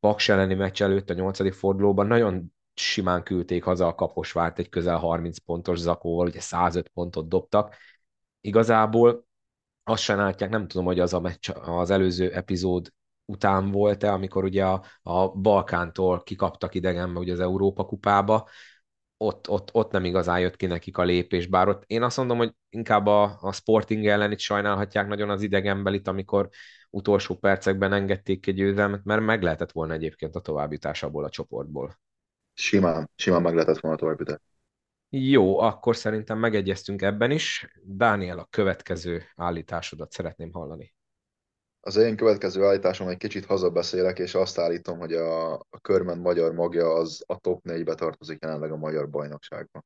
[0.00, 4.96] Paks elleni meccs előtt a nyolcadik fordulóban nagyon simán küldték haza a Kaposvárt egy közel
[4.96, 7.74] 30 pontos zakóval, ugye 105 pontot dobtak.
[8.40, 9.26] Igazából
[9.84, 12.92] azt sem látják, nem tudom, hogy az a meccs az előző epizód
[13.24, 18.48] után volt-e, amikor ugye a, a Balkántól kikaptak idegenbe ugye az Európa kupába,
[19.16, 22.36] ott, ott, ott nem igazán jött ki nekik a lépés, bár ott én azt mondom,
[22.36, 26.48] hogy inkább a, a Sporting ellen itt sajnálhatják nagyon az idegenbelit, amikor
[26.90, 31.98] utolsó percekben engedték ki győzelmet, mert meg lehetett volna egyébként a továbbjutás abból a csoportból.
[32.54, 34.38] Simán, simán meg lehetett volna továbbjutás.
[35.08, 37.66] Jó, akkor szerintem megegyeztünk ebben is.
[37.82, 40.94] Dániel, a következő állításodat szeretném hallani.
[41.86, 46.52] Az én következő állításom egy kicsit hazabeszélek, és azt állítom, hogy a, a körmen magyar
[46.52, 49.84] magja az a top 4-be tartozik jelenleg a magyar bajnokságban.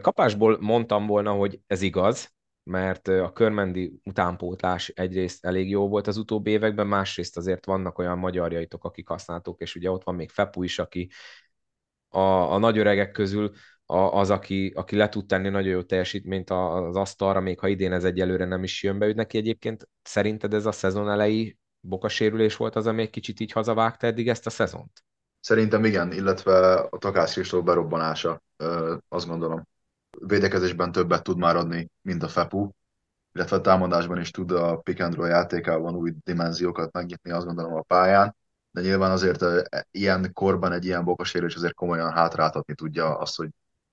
[0.00, 6.16] Kapásból mondtam volna, hogy ez igaz, mert a körmendi utánpótlás egyrészt elég jó volt az
[6.16, 10.62] utóbbi években, másrészt azért vannak olyan magyarjaitok, akik használtuk, és ugye ott van még Fepu
[10.62, 11.10] is, aki
[12.08, 12.20] a,
[12.52, 13.52] a nagy öregek közül
[13.90, 18.04] az, aki, aki le tud tenni nagyon jó teljesítményt az asztalra, még ha idén ez
[18.04, 19.88] egyelőre nem is jön be ő neki egyébként.
[20.02, 24.46] Szerinted ez a szezon elejé bokasérülés volt az, ami egy kicsit így hazavágta eddig ezt
[24.46, 25.04] a szezont?
[25.40, 28.42] Szerintem igen, illetve a Takács Kristóf berobbanása,
[29.08, 29.68] azt gondolom
[30.26, 32.70] védekezésben többet tud már adni, mint a Fepu,
[33.32, 37.74] illetve a támadásban is tud a pick and roll játékában új dimenziókat megnyitni, azt gondolom
[37.74, 38.36] a pályán,
[38.70, 39.44] de nyilván azért
[39.90, 43.50] ilyen korban egy ilyen bokasérülés azért komolyan hátráltatni tudja azt, hogy,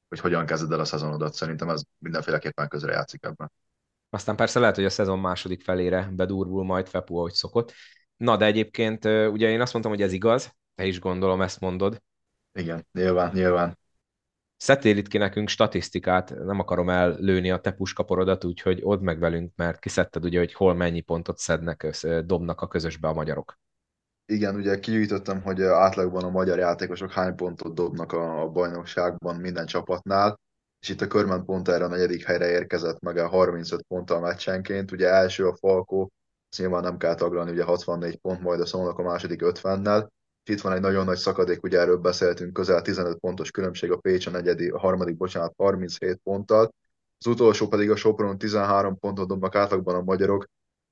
[0.09, 1.33] hogy hogyan kezded el a szezonodat.
[1.33, 3.51] Szerintem ez mindenféleképpen közre játszik ebben.
[4.09, 7.73] Aztán persze lehet, hogy a szezon második felére bedurvul majd Fepu, ahogy szokott.
[8.17, 12.01] Na, de egyébként ugye én azt mondtam, hogy ez igaz, te is gondolom ezt mondod.
[12.53, 13.77] Igen, nyilván, nyilván.
[14.57, 19.51] Szedtél itt ki nekünk statisztikát, nem akarom ellőni a te puskaporodat, úgyhogy odd meg velünk,
[19.55, 23.59] mert kiszedted ugye, hogy hol mennyi pontot szednek, dobnak a közösbe a magyarok.
[24.29, 30.39] Igen, ugye kigyűjtöttem, hogy átlagban a magyar játékosok hány pontot dobnak a bajnokságban minden csapatnál,
[30.79, 34.91] és itt a Körment pont erre a negyedik helyre érkezett meg a 35 ponttal meccsenként.
[34.91, 36.11] Ugye első a Falkó,
[36.49, 40.07] ezt nyilván nem kell taglalni, ugye 64 pont, majd a Szolnok a második 50-nel,
[40.49, 44.27] itt van egy nagyon nagy szakadék, ugye erről beszéltünk, közel 15 pontos különbség a Pécs
[44.27, 46.73] a, negyedi, a harmadik, bocsánat, 37 ponttal.
[47.17, 50.45] Az utolsó pedig a Sopron 13 pontot dobnak átlagban a magyarok,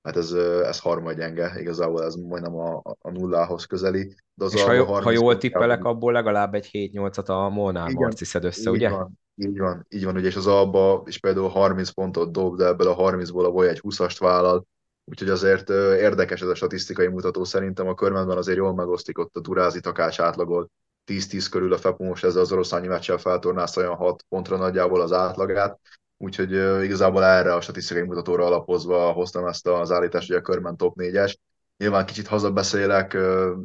[0.05, 0.31] hát ez,
[0.63, 4.15] ez harmad gyenge, igazából ez majdnem a, a nullához közeli.
[4.33, 8.43] De az És ha, ha jól tippelek, abból legalább egy 7-8-at a Molnár Marci szed
[8.43, 8.89] össze, így ugye?
[8.89, 12.65] Van, így van, így van, ugye, és az Alba is például 30 pontot dob, de
[12.65, 14.65] ebből a 30-ból a Boly egy 20-ast vállal,
[15.07, 17.87] Úgyhogy azért érdekes ez a statisztikai mutató szerintem.
[17.87, 20.69] A körmenben azért jól megosztik ott a Durázi takás átlagol
[21.05, 25.11] 10-10 körül a Fepu most ezzel az oroszlányi meccsel feltornázta olyan 6 pontra nagyjából az
[25.11, 25.79] átlagát.
[26.17, 26.51] Úgyhogy
[26.83, 31.35] igazából erre a statisztikai mutatóra alapozva hoztam ezt az állítást, hogy a körmen top 4-es.
[31.77, 33.17] Nyilván kicsit hazabeszélek,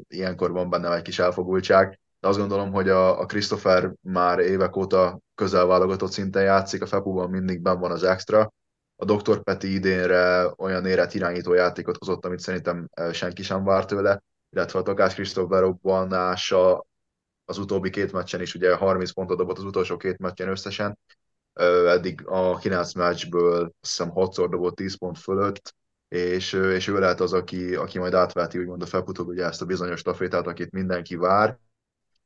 [0.08, 4.76] ilyenkor van bennem egy kis elfogultság, de azt gondolom, hogy a, a Christopher már évek
[4.76, 8.52] óta közel válogatott szinten játszik, a Fepuban mindig ben van az extra,
[8.96, 9.42] a Dr.
[9.42, 14.82] Peti idénre olyan érett irányító játékot hozott, amit szerintem senki sem várt tőle, illetve a
[14.82, 16.86] Takás Kristóf berobbanása
[17.44, 20.98] az utóbbi két meccsen is, ugye 30 pontot dobott az utolsó két meccsen összesen,
[21.86, 25.74] eddig a 9 meccsből azt hiszem 6-szor dobott 10 pont fölött,
[26.08, 29.66] és, és ő lehet az, aki, aki majd átválti úgymond a felfutót, ugye ezt a
[29.66, 31.58] bizonyos tafétát, akit mindenki vár,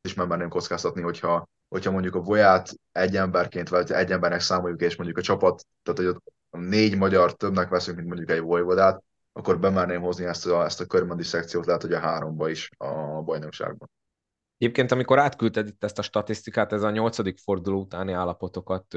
[0.02, 4.80] és már nem kockáztatni, hogyha, hogyha mondjuk a Voyát egy emberként, vagy egy embernek számoljuk,
[4.80, 9.60] és mondjuk a csapat, tehát hogy négy magyar többnek veszünk, mint mondjuk egy Vojvodát, akkor
[9.60, 13.90] bemerném hozni ezt a, ezt a körmendi szekciót, lehet, hogy a háromba is a bajnokságban.
[14.58, 18.96] Egyébként, amikor átküldted itt ezt a statisztikát, ez a nyolcadik forduló utáni állapotokat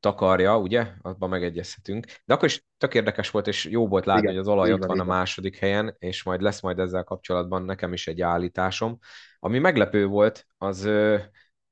[0.00, 0.86] takarja, ugye?
[1.02, 2.06] Abban megegyezhetünk.
[2.24, 4.84] De akkor is tök érdekes volt, és jó volt látni, igen, hogy az olaj ott
[4.84, 8.98] van a második helyen, és majd lesz majd ezzel kapcsolatban nekem is egy állításom.
[9.38, 10.88] Ami meglepő volt, az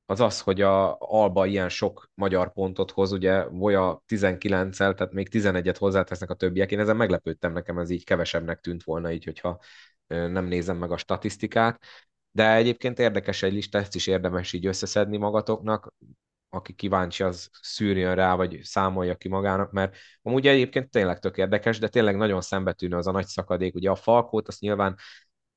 [0.05, 5.29] az az, hogy a Alba ilyen sok magyar pontot hoz, ugye Voja 19-el, tehát még
[5.31, 6.71] 11-et hozzátesznek a többiek.
[6.71, 9.59] Én ezen meglepődtem, nekem ez így kevesebbnek tűnt volna így, hogyha
[10.07, 11.83] nem nézem meg a statisztikát.
[12.35, 15.93] De egyébként érdekes egy lista, ezt is érdemes így összeszedni magatoknak
[16.49, 21.79] aki kíváncsi, az szűrjön rá, vagy számolja ki magának, mert amúgy egyébként tényleg tök érdekes,
[21.79, 23.75] de tényleg nagyon szembetűnő az a nagy szakadék.
[23.75, 24.95] Ugye a Falkót azt nyilván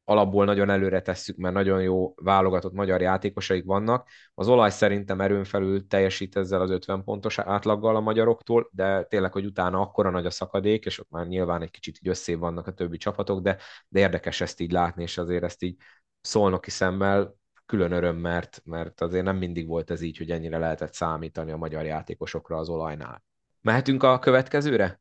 [0.05, 4.09] alapból nagyon előre tesszük, mert nagyon jó válogatott magyar játékosaik vannak.
[4.35, 9.33] Az olaj szerintem erőn felül teljesít ezzel az 50 pontos átlaggal a magyaroktól, de tényleg,
[9.33, 12.67] hogy utána akkora nagy a szakadék, és ott már nyilván egy kicsit így összébb vannak
[12.67, 13.57] a többi csapatok, de,
[13.89, 15.77] de érdekes ezt így látni, és azért ezt így
[16.21, 20.93] szolnoki szemmel külön öröm, mert, mert azért nem mindig volt ez így, hogy ennyire lehetett
[20.93, 23.23] számítani a magyar játékosokra az olajnál.
[23.61, 25.01] Mehetünk a következőre?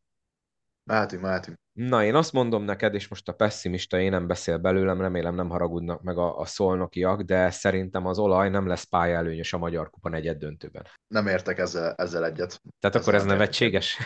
[0.84, 1.58] Mehetünk, mehetünk.
[1.74, 5.50] Na, én azt mondom neked, és most a pessimista én nem beszél belőlem, remélem nem
[5.50, 10.10] haragudnak meg a, a szolnokiak, de szerintem az olaj nem lesz pályaelőnyös a Magyar Kupa
[10.10, 10.86] negyed döntőben.
[11.08, 12.62] Nem értek ezzel, ezzel egyet.
[12.80, 13.98] Tehát ezzel akkor ez nevetséges?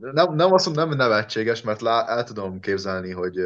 [0.00, 3.36] Nem, nem azt mondom, nem nevetséges, mert lá, el tudom képzelni, hogy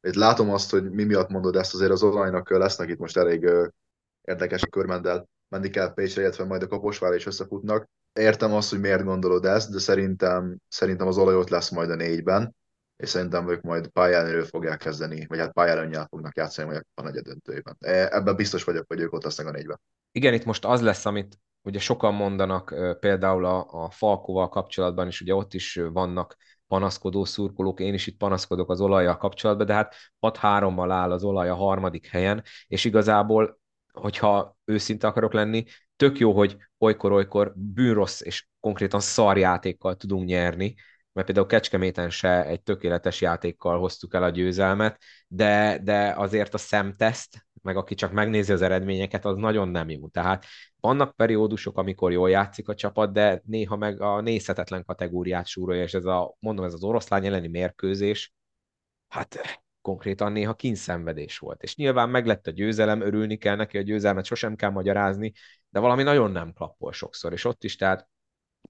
[0.00, 3.50] hogy látom azt, hogy mi miatt mondod ezt, azért az olajnak lesznek itt most elég
[4.22, 7.88] érdekes körmendel menni kell Pécsre, illetve majd a Kaposvár is összefutnak.
[8.12, 11.94] Értem azt, hogy miért gondolod ezt, de szerintem, szerintem az olaj ott lesz majd a
[11.94, 12.56] négyben,
[12.96, 17.24] és szerintem ők majd pályán fogják kezdeni, vagy hát pályán fognak játszani majd a negyed
[17.24, 17.76] döntőjében.
[17.80, 19.80] E, ebben biztos vagyok, hogy ők ott lesznek a négyben.
[20.12, 25.20] Igen, itt most az lesz, amit ugye sokan mondanak például a, a Falkóval kapcsolatban is,
[25.20, 26.36] ugye ott is vannak
[26.68, 31.48] panaszkodó szurkolók, én is itt panaszkodok az olajjal kapcsolatban, de hát 6-3-mal áll az olaj
[31.48, 33.58] a harmadik helyen, és igazából,
[33.92, 35.64] hogyha őszinte akarok lenni,
[35.96, 40.74] tök jó, hogy olykor-olykor bűnrossz és konkrétan szarjátékkal tudunk nyerni,
[41.18, 46.58] mert például Kecskeméten se egy tökéletes játékkal hoztuk el a győzelmet, de, de azért a
[46.58, 50.08] szemteszt, meg aki csak megnézi az eredményeket, az nagyon nem jó.
[50.08, 50.44] Tehát
[50.80, 55.94] vannak periódusok, amikor jól játszik a csapat, de néha meg a nézhetetlen kategóriát súrolja, és
[55.94, 58.34] ez a, mondom, ez az oroszlány elleni mérkőzés,
[59.08, 61.62] hát konkrétan néha kínszenvedés volt.
[61.62, 65.32] És nyilván meglett a győzelem, örülni kell neki, a győzelmet sosem kell magyarázni,
[65.68, 68.08] de valami nagyon nem klappol sokszor, és ott is, tehát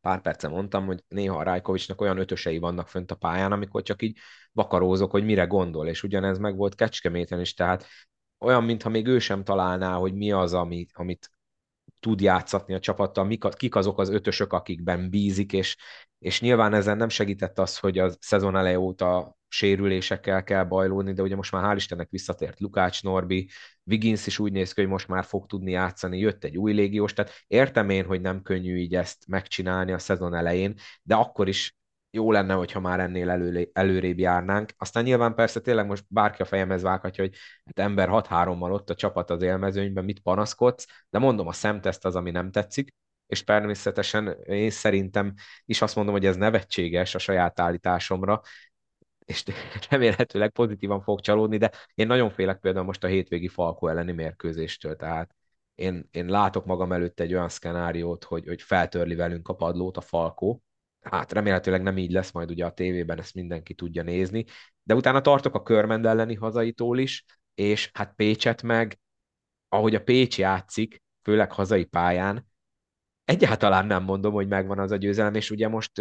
[0.01, 4.03] pár perce mondtam, hogy néha a Rajkovicsnak olyan ötösei vannak fönt a pályán, amikor csak
[4.03, 4.19] így
[4.53, 7.87] vakarózok, hogy mire gondol, és ugyanez meg volt Kecskeméten is, tehát
[8.39, 11.31] olyan, mintha még ő sem találná, hogy mi az, amit, amit
[12.01, 15.77] tud játszatni a csapattal, mik, kik azok az ötösök, akikben bízik, és,
[16.19, 21.23] és nyilván ezen nem segített az, hogy a szezon eleje óta sérülésekkel kell bajlódni, de
[21.23, 23.49] ugye most már hál' Istennek visszatért Lukács Norbi,
[23.85, 27.13] Wiggins is úgy néz ki, hogy most már fog tudni játszani, jött egy új légiós,
[27.13, 31.78] tehát értem én, hogy nem könnyű így ezt megcsinálni a szezon elején, de akkor is
[32.11, 34.71] jó lenne, hogyha már ennél elő, előrébb járnánk.
[34.77, 38.95] Aztán nyilván persze tényleg most bárki a fejemhez vághatja, hogy hát ember 6-3-mal ott a
[38.95, 42.95] csapat az élmezőnyben, mit panaszkodsz, de mondom, a szemteszt az, ami nem tetszik,
[43.27, 48.41] és természetesen én szerintem is azt mondom, hogy ez nevetséges a saját állításomra,
[49.25, 49.45] és
[49.91, 54.97] remélhetőleg pozitívan fog csalódni, de én nagyon félek például most a hétvégi Falko elleni mérkőzéstől,
[54.97, 55.35] tehát
[55.75, 60.01] én, én látok magam előtt egy olyan szkenáriót, hogy, hogy feltörli velünk a padlót a
[60.01, 60.63] Falkó,
[61.01, 64.45] hát remélhetőleg nem így lesz, majd ugye a tévében ezt mindenki tudja nézni,
[64.83, 68.99] de utána tartok a Körmend elleni hazaitól is, és hát Pécset meg,
[69.69, 72.47] ahogy a Pécs játszik, főleg hazai pályán,
[73.25, 75.93] egyáltalán nem mondom, hogy megvan az a győzelem, és ugye most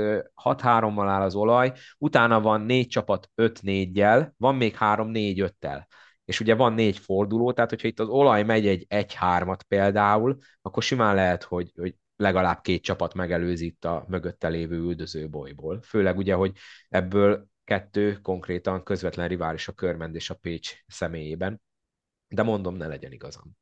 [0.44, 5.88] 6-3-mal áll az olaj, utána van négy csapat 5-4-jel, van még 3-4-5-tel.
[6.26, 10.84] És ugye van négy forduló, tehát hogyha itt az olaj megy egy 1-3-at például, akkor
[10.84, 15.82] simán lehet, hogy, hogy legalább két csapat megelőzi itt a mögötte lévő üldöző bolyból.
[15.82, 16.58] Főleg ugye, hogy
[16.90, 21.62] ebből kettő konkrétan közvetlen rivális a Körmend és a Pécs személyében.
[22.28, 23.58] De mondom, ne legyen igazam.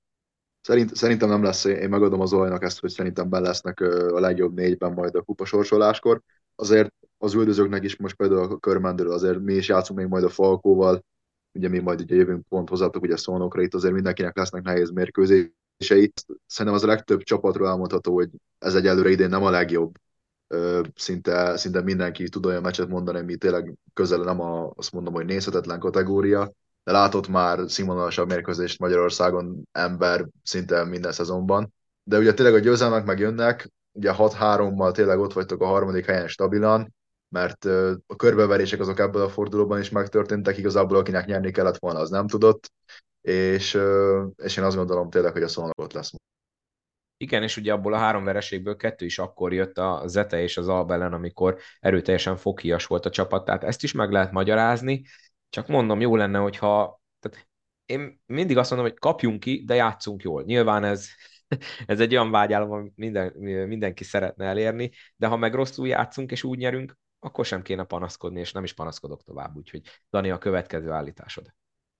[0.61, 4.53] Szerint, szerintem nem lesz, én megadom az olajnak ezt, hogy szerintem be lesznek a legjobb
[4.53, 6.21] négyben majd a kupasorsoláskor.
[6.55, 10.29] Azért az üldözőknek is most például a körmendről azért mi is játszunk még majd a
[10.29, 11.05] Falkóval,
[11.53, 14.89] ugye mi majd ugye jövünk pont hozzátok ugye szónokra, itt azért mindenkinek lesznek nehéz
[15.77, 16.13] mérkőzései.
[16.47, 19.95] Szerintem az a legtöbb csapatról elmondható, hogy ez egy előre idén nem a legjobb.
[20.95, 25.25] Szinte, szinte mindenki tud olyan meccset mondani, ami tényleg közel nem a, azt mondom, hogy
[25.25, 26.51] nézhetetlen kategória,
[26.83, 31.73] de látott már színvonalasabb mérkőzést Magyarországon ember szinte minden szezonban.
[32.03, 36.93] De ugye tényleg a győzelmek megjönnek, ugye 6-3-mal tényleg ott vagytok a harmadik helyen stabilan,
[37.29, 37.65] mert
[38.05, 42.27] a körbeverések azok ebből a fordulóban is megtörténtek, igazából akinek nyerni kellett volna, az nem
[42.27, 42.71] tudott,
[43.25, 43.77] és,
[44.35, 46.13] és én azt gondolom tényleg, hogy a szónak ott lesz.
[47.17, 50.67] Igen, és ugye abból a három vereségből kettő is akkor jött a Zete és az
[50.67, 55.05] Albellen, amikor erőteljesen foghíjas volt a csapat, tehát ezt is meg lehet magyarázni,
[55.49, 57.47] csak mondom, jó lenne, hogyha tehát
[57.85, 60.43] én mindig azt mondom, hogy kapjunk ki, de játszunk jól.
[60.43, 61.07] Nyilván ez,
[61.85, 63.33] ez egy olyan vágyálom, amit minden,
[63.67, 68.39] mindenki szeretne elérni, de ha meg rosszul játszunk és úgy nyerünk, akkor sem kéne panaszkodni,
[68.39, 69.55] és nem is panaszkodok tovább.
[69.55, 71.53] Úgyhogy Dani, a következő állításod.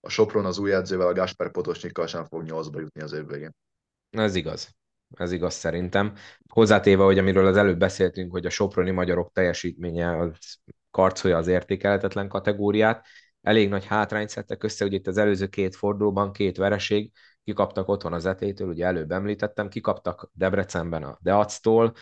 [0.06, 3.56] A Sopron az új edzővel, a Gáspár Potosnyikkal sem fog nyolcba jutni az év végén.
[4.10, 4.76] Ez igaz.
[5.15, 6.13] Ez igaz szerintem.
[6.50, 10.56] Hozzátéve, hogy amiről az előbb beszéltünk, hogy a soproni magyarok teljesítménye az
[10.91, 13.06] karcolja az értékelhetetlen kategóriát,
[13.41, 17.12] elég nagy hátrányt szedtek össze, ugye itt az előző két fordulóban két vereség,
[17.44, 21.94] kikaptak otthon az etétől, ugye előbb említettem, kikaptak Debrecenben a Deactól,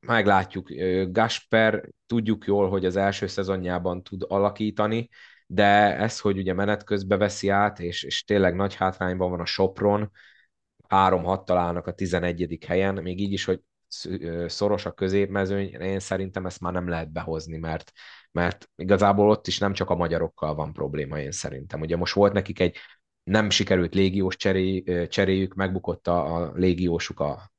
[0.00, 0.68] meglátjuk.
[1.10, 5.08] Gasper tudjuk jól, hogy az első szezonjában tud alakítani,
[5.46, 9.44] de ez, hogy ugye menet közben veszi át, és, és tényleg nagy hátrányban van a
[9.44, 10.10] Sopron,
[10.88, 12.58] 3-6 találnak a 11.
[12.66, 13.60] helyen, még így is, hogy
[14.46, 17.92] szoros a középmezőny, én szerintem ezt már nem lehet behozni, mert,
[18.32, 21.80] mert igazából ott is nem csak a magyarokkal van probléma, én szerintem.
[21.80, 22.76] Ugye most volt nekik egy
[23.22, 27.50] nem sikerült légiós cseré, cseréjük, megbukott a, a légiósuk a,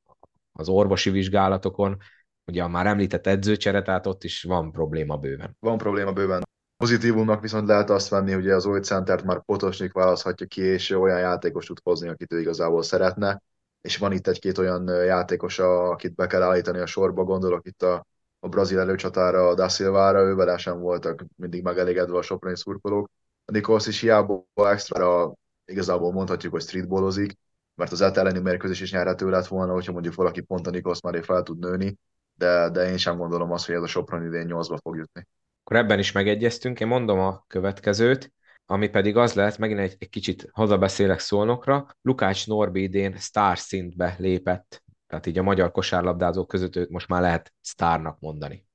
[0.52, 1.98] az orvosi vizsgálatokon,
[2.46, 5.56] ugye a már említett edzőcsere, tehát ott is van probléma bőven.
[5.60, 6.44] Van probléma bőven.
[6.78, 11.20] Pozitívumnak viszont lehet azt venni, hogy az új centert már Potosnik választhatja ki, és olyan
[11.20, 13.42] játékos tud hozni, akit ő igazából szeretne.
[13.82, 18.06] És van itt egy-két olyan játékos, akit be kell állítani a sorba, gondolok itt a,
[18.40, 23.10] a brazil előcsatára, a Da Silvára, ővel sem voltak mindig megelégedve a soproni szurkolók.
[23.46, 25.34] A Nikolsz is hiába extra
[25.66, 27.38] igazából mondhatjuk, hogy streetballozik,
[27.76, 31.24] mert az elleni mérkőzés is nyerhető lett volna, hogyha mondjuk valaki pont a Nikolsz már
[31.24, 31.98] fel tud nőni,
[32.34, 35.28] de, de én sem gondolom azt, hogy ez a Sopron idén 8-ba fog jutni.
[35.68, 38.34] Akkor ebben is megegyeztünk, én mondom a következőt,
[38.66, 44.16] ami pedig az lehet, megint egy, egy kicsit hazabeszélek szólnokra, Lukács Norbi idén sztár szintbe
[44.18, 48.66] lépett, tehát így a magyar kosárlabdázók között őt most már lehet sztárnak mondani.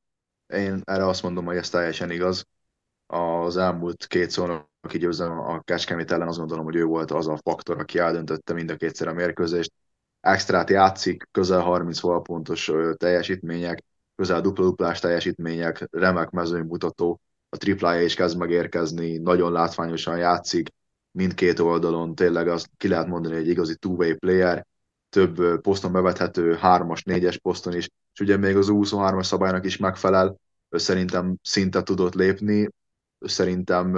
[0.46, 2.46] Én erre azt mondom, hogy ez teljesen igaz.
[3.06, 7.38] Az elmúlt két szónak győzem a Kecskemét ellen, azt gondolom, hogy ő volt az a
[7.44, 9.72] faktor, aki eldöntötte mind a kétszer a mérkőzést.
[10.20, 13.84] Extrát játszik, közel 30 pontos teljesítmények,
[14.22, 20.68] közel dupla-duplás teljesítmények, remek mezőnymutató, a triplája is kezd megérkezni, nagyon látványosan játszik,
[21.10, 24.66] mindkét oldalon tényleg azt ki lehet mondani, egy igazi two-way player,
[25.08, 30.36] több poszton bevethető, hármas, négyes poszton is, és ugye még az 23-as szabálynak is megfelel,
[30.70, 32.68] szerintem szinte tudott lépni,
[33.18, 33.96] szerintem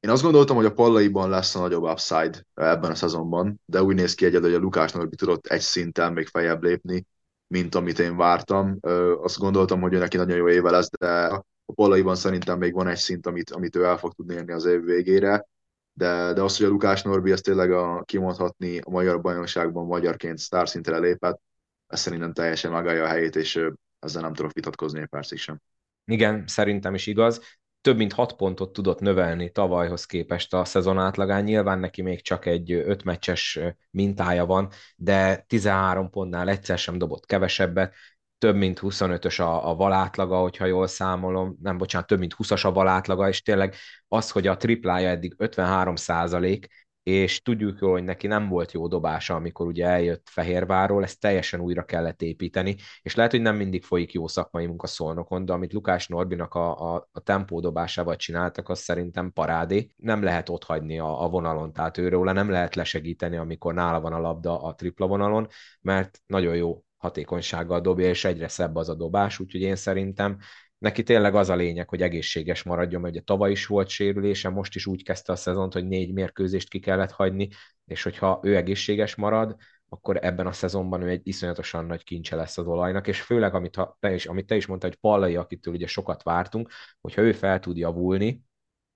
[0.00, 3.94] én azt gondoltam, hogy a pallaiban lesz a nagyobb upside ebben a szezonban, de úgy
[3.94, 7.06] néz ki egyedül, hogy a Lukás Norbi tudott egy szinten még feljebb lépni,
[7.52, 8.78] mint amit én vártam.
[9.22, 11.24] Azt gondoltam, hogy neki nagyon jó éve lesz, de
[11.64, 14.64] a pallaiban szerintem még van egy szint, amit, amit ő el fog tudni érni az
[14.64, 15.46] év végére.
[15.92, 20.38] De, de az, hogy a Lukás Norbi ezt tényleg a, kimondhatni a magyar bajnokságban magyarként
[20.38, 21.40] sztár szintre lépett,
[21.86, 23.66] ez szerintem teljesen megállja a helyét, és
[23.98, 25.60] ezzel nem tudok vitatkozni egy percig sem.
[26.04, 27.40] Igen, szerintem is igaz
[27.82, 31.44] több mint 6 pontot tudott növelni tavalyhoz képest a szezon átlagán.
[31.44, 33.58] Nyilván neki még csak egy 5 meccses
[33.90, 37.94] mintája van, de 13 pontnál egyszer sem dobott kevesebbet,
[38.38, 42.72] több mint 25-ös a, a valátlaga, hogyha jól számolom, nem, bocsánat, több mint 20-as a
[42.72, 43.74] valátlaga, és tényleg
[44.08, 48.86] az, hogy a triplája eddig 53 százalék, és tudjuk jól, hogy neki nem volt jó
[48.86, 53.84] dobása, amikor ugye eljött Fehérvárról, ezt teljesen újra kellett építeni, és lehet, hogy nem mindig
[53.84, 58.68] folyik jó szakmai munka szolnokon, de amit Lukás Norbinak a, a, a tempó dobásával csináltak,
[58.68, 59.90] az szerintem parádé.
[59.96, 64.12] Nem lehet ott hagyni a, a vonalon, tehát őről nem lehet lesegíteni, amikor nála van
[64.12, 65.46] a labda a tripla vonalon,
[65.80, 70.38] mert nagyon jó hatékonysággal dobja, és egyre szebb az a dobás, úgyhogy én szerintem
[70.82, 74.74] neki tényleg az a lényeg, hogy egészséges maradjon, mert ugye tavaly is volt sérülése, most
[74.74, 77.48] is úgy kezdte a szezont, hogy négy mérkőzést ki kellett hagyni,
[77.84, 79.56] és hogyha ő egészséges marad,
[79.88, 83.76] akkor ebben a szezonban ő egy iszonyatosan nagy kincse lesz az olajnak, és főleg, amit,
[83.76, 86.70] ha, te is, amit te is mondtad, hogy Pallai, akitől ugye sokat vártunk,
[87.00, 88.42] hogyha ő fel tud javulni,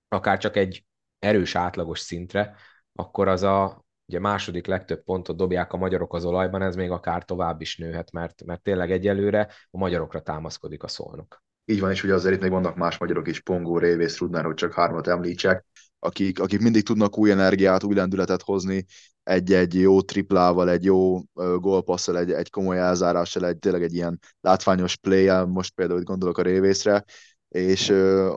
[0.07, 0.85] akár csak egy
[1.19, 2.55] erős átlagos szintre,
[2.93, 7.25] akkor az a ugye második legtöbb pontot dobják a magyarok az olajban, ez még akár
[7.25, 11.45] tovább is nőhet, mert, mert tényleg egyelőre a magyarokra támaszkodik a szolnok.
[11.69, 14.53] Így van, és ugye azért itt még vannak más magyarok is, Pongó, Révész, Rudner, hogy
[14.53, 15.65] csak hármat említsek,
[15.99, 18.85] akik, akik mindig tudnak új energiát, új lendületet hozni,
[19.23, 24.95] egy-egy jó triplával, egy jó gólpasszal, egy, egy komoly elzárással, egy tényleg egy ilyen látványos
[24.95, 27.03] play most például gondolok a Révészre,
[27.47, 27.87] és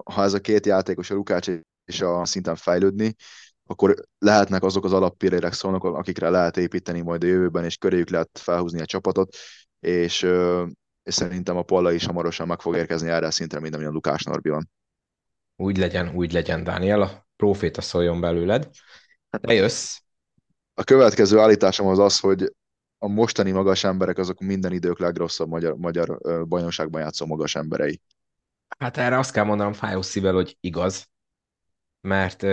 [0.05, 1.49] ha ez a két játékos, a Lukács
[1.85, 3.15] és a szinten fejlődni,
[3.67, 8.31] akkor lehetnek azok az alappirérek szólnak, akikre lehet építeni majd a jövőben, és köréjük lehet
[8.33, 9.37] felhúzni a csapatot,
[9.81, 10.27] és,
[11.11, 14.23] és szerintem a Palla is hamarosan meg fog érkezni erre a szintre, mint amilyen Lukás
[14.23, 14.71] Norbi van.
[15.57, 18.69] Úgy legyen, úgy legyen, Dániel, a proféta szóljon belőled.
[19.31, 19.99] Te jössz.
[20.75, 22.53] A következő állításom az az, hogy
[22.99, 28.01] a mostani magas emberek azok minden idők legrosszabb magyar, magyar bajnokságban játszó magas emberei.
[28.79, 31.09] Hát erre azt kell mondanom fájó szívvel, hogy igaz,
[32.01, 32.47] mert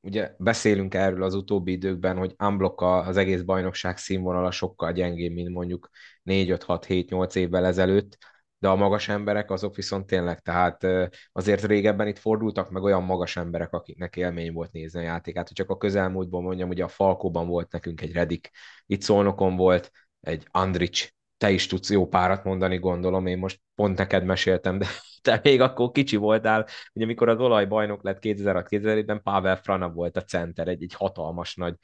[0.00, 5.48] ugye beszélünk erről az utóbbi időkben, hogy unblock az egész bajnokság színvonala sokkal gyengébb, mint
[5.48, 5.90] mondjuk
[6.30, 8.18] 4, 5, 6, 7, 8 évvel ezelőtt,
[8.58, 10.86] de a magas emberek azok viszont tényleg, tehát
[11.32, 15.56] azért régebben itt fordultak meg olyan magas emberek, akiknek élmény volt nézni a játékát, hogy
[15.56, 18.50] csak a közelmúltban mondjam, ugye a Falkóban volt nekünk egy Redik,
[18.86, 23.98] itt Szolnokon volt egy Andrics, te is tudsz jó párat mondani, gondolom, én most pont
[23.98, 24.86] neked meséltem, de
[25.22, 30.24] te még akkor kicsi voltál, ugye mikor az olajbajnok lett 2006-2007-ben, Pavel Frana volt a
[30.24, 31.74] center, egy, egy hatalmas nagy,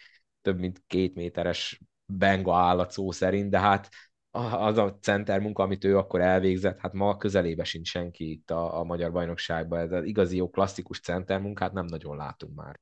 [0.42, 3.88] több mint két méteres benga állat szó szerint, de hát
[4.37, 8.78] az a center munka, amit ő akkor elvégzett, hát ma közelébe sincs senki itt a,
[8.78, 9.78] a magyar bajnokságban.
[9.78, 12.80] Ez az igazi jó klasszikus center munkát nem nagyon látunk már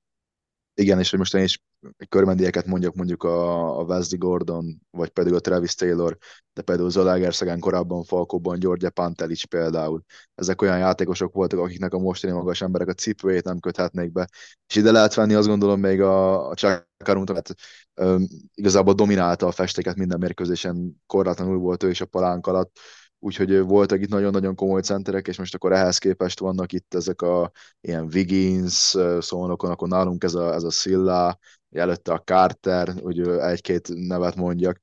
[0.74, 1.62] igen, és most én is
[2.08, 6.18] körmendieket mondjak mondjuk a, a Wesley Gordon, vagy pedig a Travis Taylor,
[6.52, 10.04] de például Zalaegerszegen korábban Falkóban Györgye Pantelic például.
[10.34, 14.28] Ezek olyan játékosok voltak, akiknek a mostani magas emberek a cipőjét nem köthetnék be.
[14.68, 17.54] És ide lehet venni azt gondolom még a, a Csakarunt, mert
[18.00, 22.78] um, igazából dominálta a festéket minden mérkőzésen, korlátlanul volt ő is a palánk alatt
[23.24, 27.50] úgyhogy voltak itt nagyon-nagyon komoly centerek, és most akkor ehhez képest vannak itt ezek a
[27.80, 31.38] ilyen Wiggins szónokon, akkor nálunk ez a, ez a Silla,
[31.78, 34.78] előtte a Carter, hogy egy-két nevet mondjak.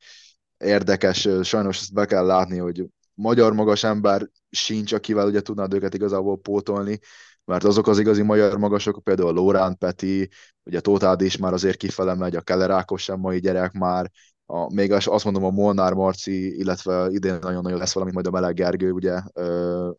[0.58, 5.94] Érdekes, sajnos ezt be kell látni, hogy magyar magas ember sincs, akivel ugye tudnád őket
[5.94, 7.00] igazából pótolni,
[7.46, 10.30] mert azok az igazi magyar magasok, például a Lórán Peti,
[10.64, 14.12] ugye Tótád is már azért kifele megy, a Kellerákos sem mai gyerek már,
[14.46, 18.54] a, még azt mondom a Molnár Marci, illetve idén nagyon-nagyon lesz valami, majd a Meleg
[18.54, 19.22] Gergő, ugye,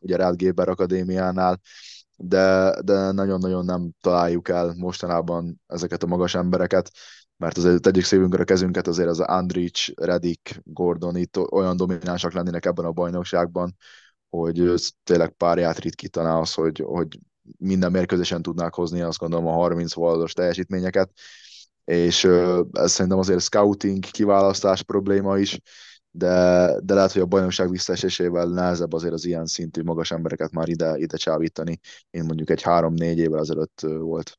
[0.00, 1.60] ugye Rád Géber Akadémiánál,
[2.16, 6.90] de, de nagyon-nagyon nem találjuk el mostanában ezeket a magas embereket,
[7.36, 12.66] mert azért tegyük szívünkre a kezünket, azért az Andrich, Redik, Gordon itt olyan dominánsak lennének
[12.66, 13.76] ebben a bajnokságban,
[14.30, 17.18] hogy tényleg párját ritkítaná az, hogy, hogy
[17.58, 21.10] minden mérkőzésen tudnák hozni azt gondolom a 30 valós teljesítményeket,
[21.84, 22.24] és
[22.72, 25.60] ez szerintem azért scouting, kiválasztás probléma is,
[26.14, 30.68] de, de lehet, hogy a bajnokság visszaesésével nehezebb azért az ilyen szintű magas embereket már
[30.68, 34.38] ide, ide csábítani, én mondjuk egy három-négy évvel ezelőtt volt.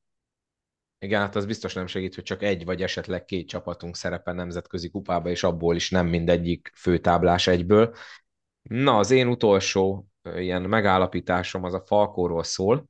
[1.00, 4.90] Igen, hát az biztos nem segít, hogy csak egy vagy esetleg két csapatunk szerepel nemzetközi
[4.90, 7.96] kupába, és abból is nem mindegyik főtáblás egyből.
[8.62, 12.90] Na, az én utolsó ilyen megállapításom az a Falkóról szól,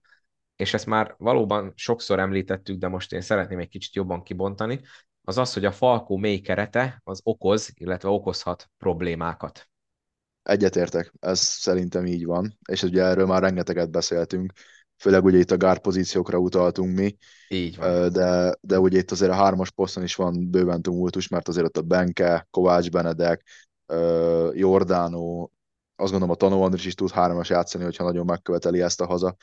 [0.55, 4.81] és ezt már valóban sokszor említettük, de most én szeretném egy kicsit jobban kibontani,
[5.23, 9.67] az az, hogy a falkó mély kerete az okoz, illetve okozhat problémákat.
[10.43, 14.53] Egyetértek, ez szerintem így van, és ugye erről már rengeteget beszéltünk,
[14.97, 17.15] főleg ugye itt a gár pozíciókra utaltunk mi,
[17.47, 18.11] így van.
[18.11, 21.77] De, de ugye itt azért a hármas poszton is van bőven tumultus, mert azért ott
[21.77, 23.43] a Benke, Kovács Benedek,
[24.51, 25.51] Jordánó,
[25.95, 29.35] azt gondolom a Tanó Andris is tud hármas játszani, hogyha nagyon megköveteli ezt a haza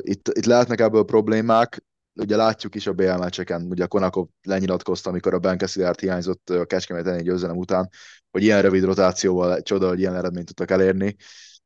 [0.00, 1.84] itt, itt lehetnek ebből problémák,
[2.18, 7.06] ugye látjuk is a BL meccseken, ugye Konakov lenyilatkozta, amikor a Benkeszilárt hiányzott a Kecskemét
[7.06, 7.88] egy győzelem után,
[8.30, 11.16] hogy ilyen rövid rotációval csoda, hogy ilyen eredményt tudtak elérni.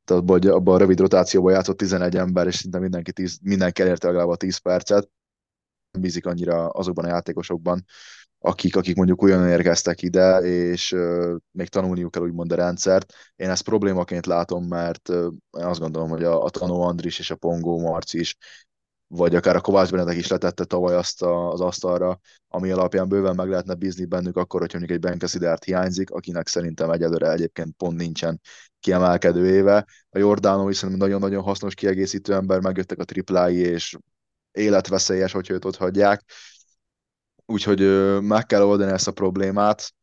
[0.05, 4.07] Tehát abban, abban a rövid rotációban játszott 11 ember, és szinte mindenki, 10, mindenki elérte
[4.07, 5.09] legalább a 10 percet.
[5.91, 7.85] Nem bízik annyira azokban a játékosokban,
[8.39, 13.13] akik, akik mondjuk olyan érkeztek ide, és uh, még tanulniuk kell úgymond a rendszert.
[13.37, 17.31] Én ezt problémaként látom, mert uh, én azt gondolom, hogy a, a Tanó Andris és
[17.31, 18.37] a Pongó Marci is,
[19.15, 23.35] vagy akár a Kovács Benedek is letette tavaly azt a, az asztalra, ami alapján bőven
[23.35, 27.97] meg lehetne bízni bennük akkor, hogy mondjuk egy Benkeszidárt hiányzik, akinek szerintem egyelőre egyébként pont
[27.97, 28.41] nincsen
[28.81, 29.87] kiemelkedő éve.
[30.11, 33.97] A Jordánó is szerintem nagyon-nagyon hasznos kiegészítő ember, megjöttek a triplái, és
[34.53, 36.25] életveszélyes, hogy őt ott hagyják
[37.47, 37.81] Úgyhogy
[38.23, 39.95] meg kell oldani ezt a problémát,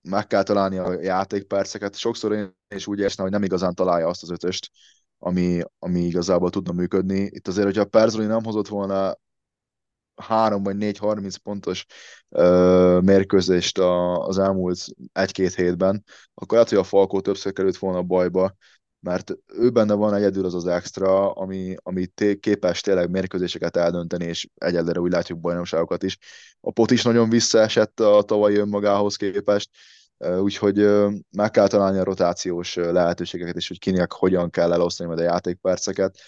[0.00, 1.96] meg kell találni a játékperceket.
[1.96, 4.70] Sokszor én is úgy esne, hogy nem igazán találja azt az ötöst,
[5.18, 7.18] ami, ami igazából tudna működni.
[7.32, 9.14] Itt azért, hogyha Perzoli nem hozott volna
[10.16, 11.86] három vagy négy 30 pontos
[12.28, 16.04] ö, mérkőzést a, az elmúlt egy-két hétben,
[16.34, 18.54] akkor lehet, hogy a Falkó többször került volna bajba,
[19.00, 24.24] mert ő benne van egyedül az az extra, ami, ami té- képes tényleg mérkőzéseket eldönteni,
[24.24, 26.18] és egyelőre úgy látjuk bajnokságokat is.
[26.60, 29.70] A pot is nagyon visszaesett a tavalyi önmagához képest,
[30.18, 30.76] úgyhogy
[31.30, 36.18] meg kell találni a rotációs lehetőségeket, és hogy kinek hogyan kell elosztani majd a játékperceket,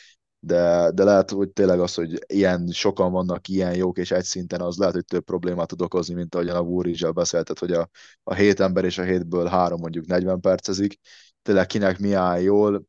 [0.40, 4.60] de, de lehet, hogy tényleg az, hogy ilyen sokan vannak ilyen jók, és egy szinten
[4.60, 7.88] az lehet, hogy több problémát tud okozni, mint ahogyan a Wúrizsel beszéltet, hogy a,
[8.22, 10.98] a hét ember és a hétből három mondjuk 40 percezik,
[11.42, 12.86] tényleg kinek mi áll jól,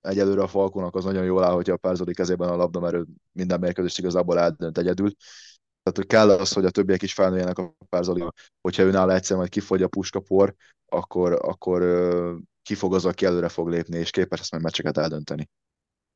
[0.00, 3.06] egyelőre a Falkónak az nagyon jól áll, hogyha a Perzoli kezében a labda, mert ő
[3.32, 5.12] minden mérkőzést igazából eldönt egyedül.
[5.82, 8.24] Tehát hogy kell az, hogy a többiek is felnőjenek a Perzoli,
[8.60, 10.54] hogyha őnála egyszer majd kifogy a puskapor,
[10.86, 11.82] akkor, akkor
[12.62, 15.48] ki fog az, aki előre fog lépni, és képes ezt majd meccseket eldönteni.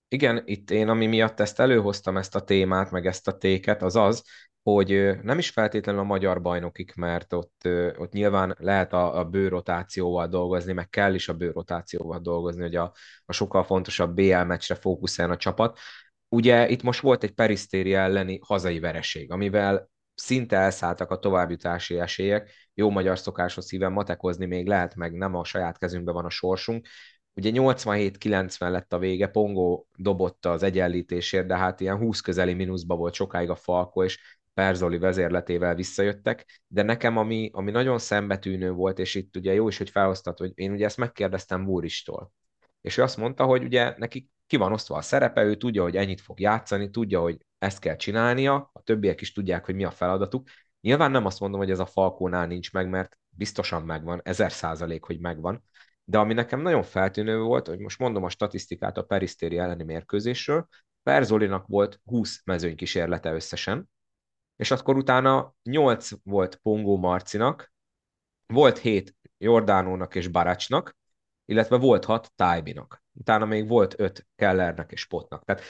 [0.08, 3.96] Igen, itt én, ami miatt ezt előhoztam, ezt a témát, meg ezt a téket, az
[3.96, 4.22] az,
[4.62, 10.26] hogy nem is feltétlenül a magyar bajnokik, mert ott, ott nyilván lehet a, a bőrotációval
[10.26, 12.92] dolgozni, meg kell is a bőrotációval dolgozni, hogy a,
[13.24, 15.78] a sokkal fontosabb BL meccsre fókuszáljon a csapat.
[16.28, 22.70] Ugye itt most volt egy perisztéri elleni hazai vereség, amivel szinte elszálltak a továbbjutási esélyek.
[22.74, 26.86] Jó magyar szokáshoz szíven matekozni még lehet, meg nem a saját kezünkben van a sorsunk,
[27.36, 32.96] Ugye 87-90 lett a vége, Pongo dobotta az egyenlítésért, de hát ilyen 20 közeli mínuszba
[32.96, 38.98] volt sokáig a Falko, és Perzoli vezérletével visszajöttek, de nekem ami, ami nagyon szembetűnő volt,
[38.98, 42.32] és itt ugye jó is, hogy felhoztat, hogy én ugye ezt megkérdeztem Búristól,
[42.80, 45.96] és ő azt mondta, hogy ugye neki ki van osztva a szerepe, ő tudja, hogy
[45.96, 49.90] ennyit fog játszani, tudja, hogy ezt kell csinálnia, a többiek is tudják, hogy mi a
[49.90, 50.48] feladatuk.
[50.80, 55.04] Nyilván nem azt mondom, hogy ez a Falkónál nincs meg, mert biztosan megvan, ezer százalék,
[55.04, 55.64] hogy megvan,
[56.04, 60.68] de ami nekem nagyon feltűnő volt, hogy most mondom a statisztikát a perisztéri elleni mérkőzésről,
[61.02, 63.90] Perzolinak volt 20 mezőnykísérlete összesen,
[64.56, 67.72] és akkor utána 8 volt Pongó Marcinak,
[68.46, 70.96] volt 7 Jordánónak és Baracsnak,
[71.46, 73.02] illetve volt 6 Tájbinak.
[73.12, 75.44] Utána még volt 5 Kellernek és Potnak.
[75.44, 75.62] Tehát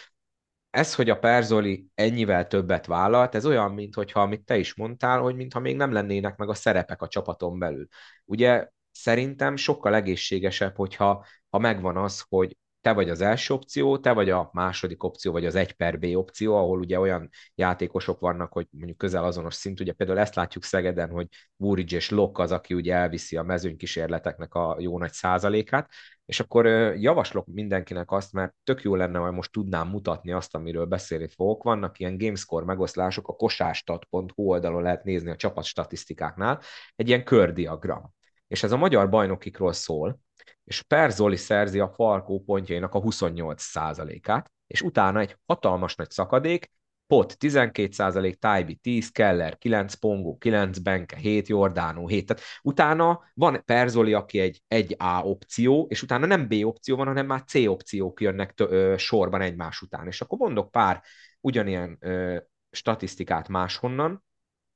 [0.70, 5.36] ez, hogy a Perzoli ennyivel többet vállalt, ez olyan, mintha, amit te is mondtál, hogy
[5.36, 7.86] mintha még nem lennének meg a szerepek a csapaton belül.
[8.24, 12.56] Ugye szerintem sokkal egészségesebb, hogyha ha megvan az, hogy
[12.86, 16.04] te vagy az első opció, te vagy a második opció, vagy az egy per B
[16.04, 20.64] opció, ahol ugye olyan játékosok vannak, hogy mondjuk közel azonos szint, ugye például ezt látjuk
[20.64, 25.90] Szegeden, hogy Buric és Lok az, aki ugye elviszi a mezőnykísérleteknek a jó nagy százalékát,
[26.26, 26.66] és akkor
[26.96, 31.62] javaslok mindenkinek azt, mert tök jó lenne, hogy most tudnám mutatni azt, amiről beszélni fogok.
[31.62, 36.60] Vannak ilyen gamescore megoszlások, a kosástat.hu oldalon lehet nézni a csapat statisztikáknál,
[36.96, 38.14] egy ilyen kördiagram.
[38.48, 40.24] És ez a magyar bajnokikról szól,
[40.66, 46.70] és Per Zoli szerzi a Falkó pontjainak a 28%-át, és utána egy hatalmas nagy szakadék,
[47.06, 52.26] Pot 12%, Tájbi 10, Keller 9, Pongo 9, Benke 7, Jordánó 7.
[52.26, 57.06] Tehát utána van Perzoli, aki egy, egy A opció, és utána nem B opció van,
[57.06, 60.06] hanem már C opciók jönnek tö, ö, sorban egymás után.
[60.06, 61.02] És akkor mondok pár
[61.40, 62.36] ugyanilyen ö,
[62.70, 64.24] statisztikát máshonnan.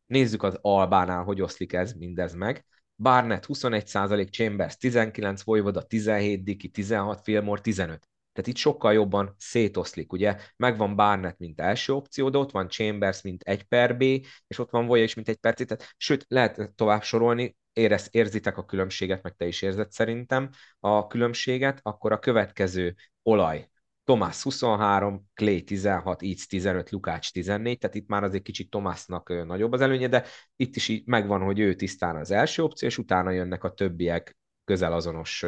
[0.07, 2.65] Nézzük az Albánál, hogy oszlik ez mindez meg.
[3.01, 8.09] Barnett 21%, Chambers 19, Vojvoda 17, Diki 16, Fillmore 15.
[8.33, 10.37] Tehát itt sokkal jobban szétoszlik, ugye?
[10.57, 14.03] Megvan Barnett, mint első opció, de ott van Chambers, mint egy per B,
[14.47, 15.67] és ott van Voja is, mint egy per C.
[15.67, 21.07] Tehát, sőt, lehet tovább sorolni, érez, érzitek a különbséget, meg te is érzed szerintem a
[21.07, 23.69] különbséget, akkor a következő olaj
[24.11, 29.73] Tomás 23, Clay 16, Eats 15, Lukács 14, tehát itt már azért kicsit Tomásnak nagyobb
[29.73, 30.25] az előnye, de
[30.57, 34.37] itt is így megvan, hogy ő tisztán az első opció, és utána jönnek a többiek
[34.65, 35.47] közel azonos,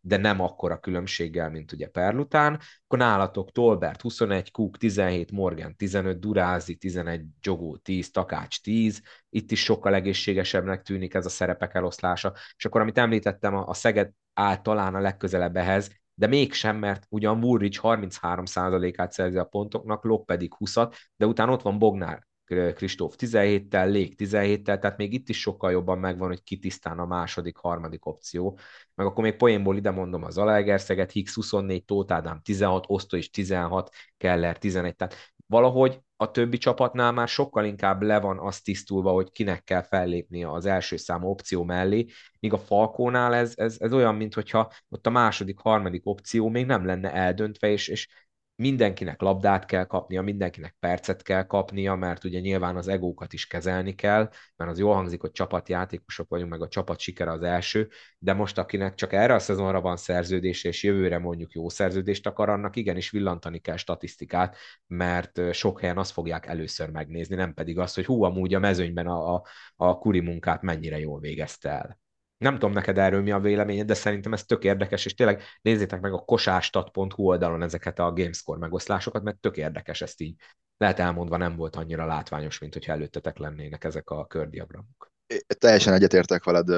[0.00, 2.60] de nem akkora különbséggel, mint ugye Perlután.
[2.84, 9.02] Akkor nálatok Tolbert 21, Cook 17, Morgan 15, Durázi 11, Jogó 10, Takács 10.
[9.30, 12.32] Itt is sokkal egészségesebbnek tűnik ez a szerepek eloszlása.
[12.56, 17.44] És akkor, amit említettem, a Szeged áll talán a legközelebb ehhez, de mégsem, mert ugyan
[17.44, 22.26] Woolrich 33%-át szerzi a pontoknak, Lok pedig 20-at, de utána ott van Bognár
[22.74, 27.06] Kristóf 17-tel, Lég 17-tel, tehát még itt is sokkal jobban megvan, hogy ki tisztán a
[27.06, 28.58] második, harmadik opció.
[28.94, 33.30] Meg akkor még poénból ide mondom az Zalaegerszeget, Higgs 24, Tóth Ádám 16, Osztó is
[33.30, 35.14] 16, Keller 11, tehát
[35.46, 40.52] valahogy a többi csapatnál már sokkal inkább le van az tisztulva, hogy kinek kell fellépnie
[40.52, 42.06] az első számú opció mellé,
[42.40, 46.86] míg a Falkónál ez, ez, ez olyan, mintha ott a második, harmadik opció még nem
[46.86, 48.08] lenne eldöntve, és, és
[48.56, 53.94] mindenkinek labdát kell kapnia, mindenkinek percet kell kapnia, mert ugye nyilván az egókat is kezelni
[53.94, 57.88] kell, mert az jól hangzik, hogy csapatjátékosok vagyunk, meg a csapat sikere az első,
[58.18, 62.48] de most akinek csak erre a szezonra van szerződés, és jövőre mondjuk jó szerződést akar,
[62.48, 67.94] annak igenis villantani kell statisztikát, mert sok helyen azt fogják először megnézni, nem pedig azt,
[67.94, 69.42] hogy hú, amúgy a mezőnyben a, a,
[69.76, 72.01] a kuri munkát mennyire jól végezte el.
[72.42, 76.00] Nem tudom neked erről mi a véleményed, de szerintem ez tök érdekes, és tényleg nézzétek
[76.00, 80.34] meg a kosástat.hu oldalon ezeket a Gamescore megoszlásokat, mert tök érdekes ezt így.
[80.76, 85.10] Lehet elmondva nem volt annyira látványos, mint hogyha előttetek lennének ezek a kördiagramok.
[85.58, 86.68] Teljesen egyetértek veled,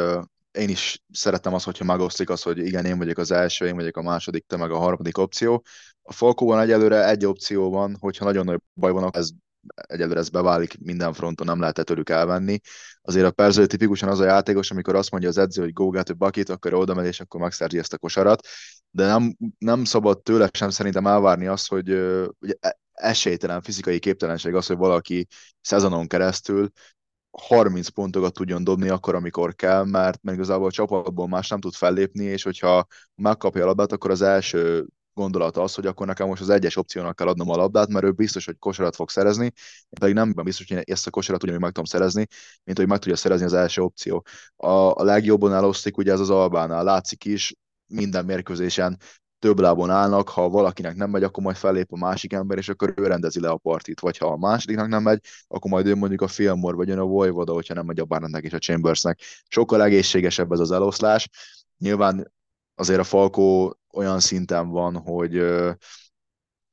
[0.53, 3.97] én is szeretem azt, hogyha megoszlik az, hogy igen, én vagyok az első, én vagyok
[3.97, 5.65] a második, te meg a harmadik opció.
[6.03, 9.31] A Falkóban egyelőre egy opció van, hogyha nagyon nagy baj van, ez
[9.75, 12.61] egyelőre ez beválik, minden fronton nem lehet tőlük elvenni.
[13.03, 16.17] Azért a Perző tipikusan az a játékos, amikor azt mondja az edző, hogy go get
[16.17, 18.47] bucket, akkor oda megy, és akkor megszerzi ezt a kosarat,
[18.91, 21.91] de nem, nem szabad tőle sem szerintem elvárni azt, hogy
[22.41, 25.27] ugye, e, esélytelen fizikai képtelenség az, hogy valaki
[25.61, 26.71] szezonon keresztül
[27.31, 31.75] 30 pontokat tudjon dobni akkor, amikor kell, mert, mert igazából a csapatból más nem tud
[31.75, 36.43] fellépni, és hogyha megkapja a labdát, akkor az első gondolata az, hogy akkor nekem most
[36.43, 39.99] az egyes opciónak kell adnom a labdát, mert ő biztos, hogy kosarat fog szerezni, én
[40.01, 42.27] pedig nem biztos, hogy ezt a kosarat ugyanúgy meg tudom szerezni,
[42.65, 44.25] mint hogy meg tudja szerezni az első opció.
[44.57, 47.55] A, a legjobban elosztik ugye ez az Albánál, látszik is,
[47.87, 48.99] minden mérkőzésen
[49.45, 52.95] több lábon állnak, ha valakinek nem megy, akkor majd fellép a másik ember, és akkor
[52.97, 56.21] ő rendezi le a partit, vagy ha a másodiknak nem megy, akkor majd ő mondjuk
[56.21, 59.21] a Fillmore, vagy jön a Voivoda, hogyha nem megy a Barnettnek és a Chambersnek.
[59.49, 61.29] Sokkal egészségesebb ez az eloszlás.
[61.79, 62.33] Nyilván
[62.75, 65.45] azért a Falkó olyan szinten van, hogy,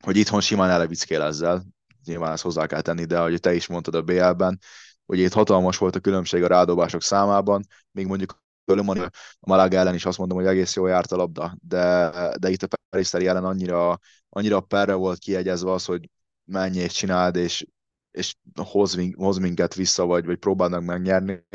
[0.03, 1.63] hogy itthon simán elevickél ezzel,
[2.05, 4.59] nyilván ezt hozzá kell tenni, de ahogy te is mondtad a BL-ben,
[5.05, 9.09] hogy itt hatalmas volt a különbség a rádobások számában, még mondjuk a
[9.39, 12.67] Malaga ellen is azt mondom, hogy egész jól járt a labda, de, de itt a
[12.89, 13.99] Peristeri ellen annyira,
[14.29, 16.09] annyira perre volt kiegyezve az, hogy
[16.43, 17.65] menj és csináld, és,
[18.11, 21.45] és hoz, hoz minket vissza, vagy, vagy próbálnak megnyerni,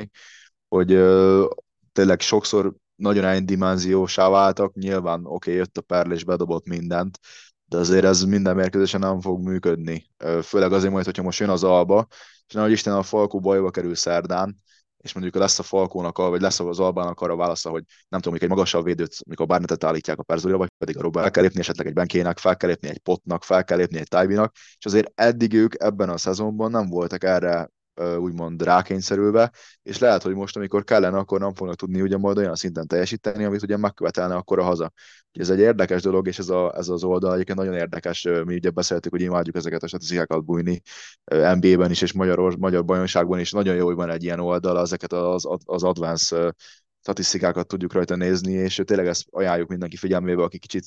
[0.69, 1.45] hogy ö,
[1.93, 7.19] tényleg sokszor nagyon egydimenziósá váltak, nyilván oké, okay, jött a perl és bedobott mindent,
[7.65, 10.07] de azért ez minden mérkőzésen nem fog működni.
[10.43, 12.07] Főleg azért majd, hogyha most jön az alba,
[12.47, 14.65] és nem, hogy Isten a Falkó bajba kerül szerdán,
[14.97, 18.49] és mondjuk lesz a Falkónak, vagy lesz az Albának arra válasza, hogy nem tudom, egy
[18.49, 21.87] magasabb védőt, mikor Barnettet állítják a Perzolira, vagy pedig a Robert, fel kell lépni esetleg
[21.87, 25.53] egy Benkének, fel kell lépni egy Potnak, fel kell lépni egy Tajvinak, és azért eddig
[25.53, 27.71] ők ebben a szezonban nem voltak erre
[28.19, 32.55] úgymond rákényszerülve, és lehet, hogy most, amikor kellene, akkor nem fognak tudni ugye majd olyan
[32.55, 34.93] szinten teljesíteni, amit ugye megkövetelne akkor a haza.
[35.33, 38.23] Ez egy érdekes dolog, és ez, a, ez az oldal egyébként nagyon érdekes.
[38.45, 40.81] Mi ugye beszéltük, hogy imádjuk ezeket a statisztikákat bújni
[41.25, 43.51] NBA-ben is, és magyar, magyar bajnokságban is.
[43.53, 46.55] Nagyon jó, hogy van egy ilyen oldal, ezeket az, az advanced
[47.01, 50.85] statisztikákat tudjuk rajta nézni, és tényleg ezt ajánljuk mindenki figyelmébe, aki kicsit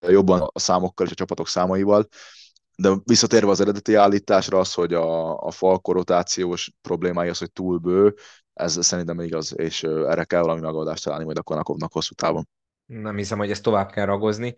[0.00, 2.08] jobban a számokkal és a csapatok számaival
[2.80, 7.78] de visszatérve az eredeti állításra, az, hogy a, a falko rotációs problémája az, hogy túl
[7.78, 8.14] bő,
[8.52, 12.48] ez szerintem igaz, és erre kell valami megoldást találni majd a Konakovnak hosszú távon.
[12.86, 14.54] Nem hiszem, hogy ezt tovább kell ragozni.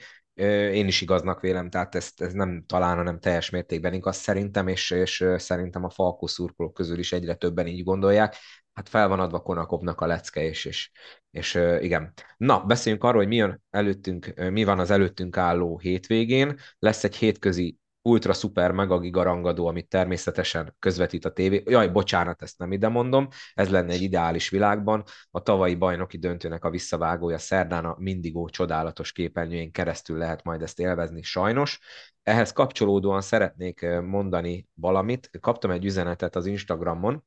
[0.72, 4.90] Én is igaznak vélem, tehát ezt, ez nem talán, hanem teljes mértékben igaz szerintem, és,
[4.90, 8.36] és szerintem a Falkó szurkolók közül is egyre többen így gondolják.
[8.72, 10.90] Hát fel van adva Konakovnak a lecke, és, és,
[11.30, 12.12] és igen.
[12.36, 16.58] Na, beszéljünk arról, hogy mi, jön előttünk, mi van az előttünk álló hétvégén.
[16.78, 21.62] Lesz egy hétközi ultra szuper mega gigarangadó, amit természetesen közvetít a tévé.
[21.66, 25.04] Jaj, bocsánat, ezt nem ide mondom, ez lenne egy ideális világban.
[25.30, 30.80] A tavalyi bajnoki döntőnek a visszavágója szerdán a Mindigó csodálatos képernyőjén keresztül lehet majd ezt
[30.80, 31.80] élvezni, sajnos.
[32.22, 35.30] Ehhez kapcsolódóan szeretnék mondani valamit.
[35.40, 37.24] Kaptam egy üzenetet az Instagramon,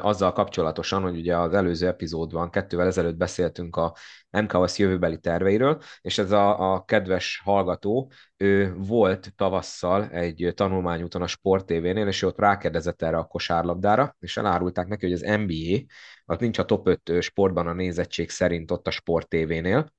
[0.00, 3.94] azzal kapcsolatosan, hogy ugye az előző epizódban, kettővel ezelőtt beszéltünk a
[4.30, 11.26] MKS jövőbeli terveiről, és ez a, a kedves hallgató, ő volt tavasszal egy tanulmányúton a
[11.26, 15.78] Sport TV-nél, és ő ott rákérdezett erre a kosárlabdára, és elárulták neki, hogy az NBA,
[16.24, 19.92] az nincs a top 5 sportban a nézettség szerint ott a Sport TV-nél,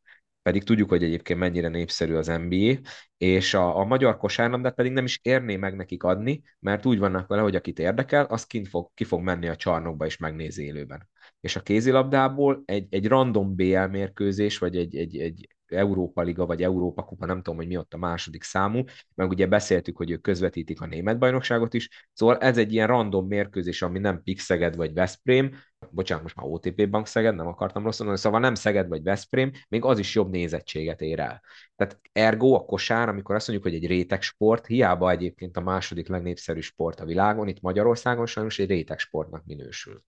[0.50, 5.06] pedig tudjuk, hogy egyébként mennyire népszerű az NBA, és a, a magyar kosárlabdát pedig nem
[5.06, 8.90] is érné meg nekik adni, mert úgy vannak vele, hogy akit érdekel, az kint fog,
[8.94, 11.10] ki fog menni a csarnokba és megnézi élőben.
[11.42, 16.64] És a kézilabdából egy, egy random BL mérkőzés, vagy egy, egy, egy Európa Liga, vagy
[16.64, 18.84] Európa Kupa, nem tudom, hogy mi ott a második számú,
[19.16, 23.28] meg ugye beszéltük, hogy ők közvetítik a német bajnokságot is, szóval ez egy ilyen random
[23.28, 25.52] mérkőzés, ami nem Pixeged vagy Veszprém,
[25.90, 29.52] bocsánat, most már OTP Bank Szeged, nem akartam rosszul mondani, szóval nem Szeged vagy Veszprém,
[29.70, 31.42] még az is jobb nézettséget ér el.
[31.76, 36.08] Tehát ergo a kosár, amikor azt mondjuk, hogy egy réteg sport, hiába egyébként a második
[36.08, 40.04] legnépszerűbb sport a világon, itt Magyarországon sajnos egy réteg sportnak minősül.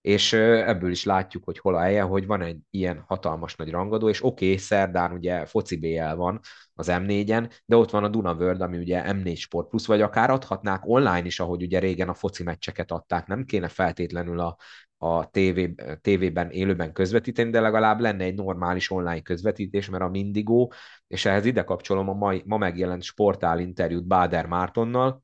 [0.00, 4.08] és ebből is látjuk, hogy hol a helye, hogy van egy ilyen hatalmas nagy rangadó,
[4.08, 6.40] és oké, okay, szerdán ugye foci BL van
[6.74, 10.30] az M4-en, de ott van a Duna World, ami ugye M4 Sport Plus, vagy akár
[10.30, 14.56] adhatnák online is, ahogy ugye régen a foci meccseket adták, nem kéne feltétlenül a,
[14.98, 15.60] a TV,
[16.00, 20.68] tévében élőben közvetíteni, de legalább lenne egy normális online közvetítés, mert a Mindigo,
[21.06, 25.22] és ehhez ide kapcsolom a mai, ma megjelent sportál interjút Báder Mártonnal,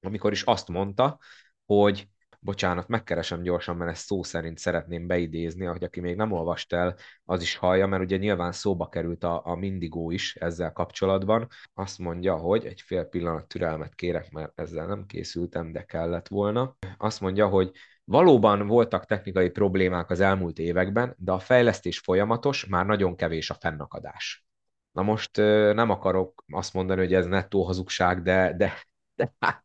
[0.00, 1.18] amikor is azt mondta,
[1.64, 2.08] hogy
[2.40, 6.96] bocsánat, megkeresem gyorsan, mert ezt szó szerint szeretném beidézni, hogy aki még nem olvast el,
[7.24, 11.48] az is hallja, mert ugye nyilván szóba került a, a Mindigo is ezzel kapcsolatban.
[11.74, 16.76] Azt mondja, hogy egy fél pillanat türelmet kérek, mert ezzel nem készültem, de kellett volna.
[16.96, 17.70] Azt mondja, hogy
[18.08, 23.54] Valóban voltak technikai problémák az elmúlt években, de a fejlesztés folyamatos, már nagyon kevés a
[23.54, 24.44] fennakadás.
[24.92, 25.36] Na most
[25.72, 28.72] nem akarok azt mondani, hogy ez nettó hazugság, de, de,
[29.14, 29.64] de hát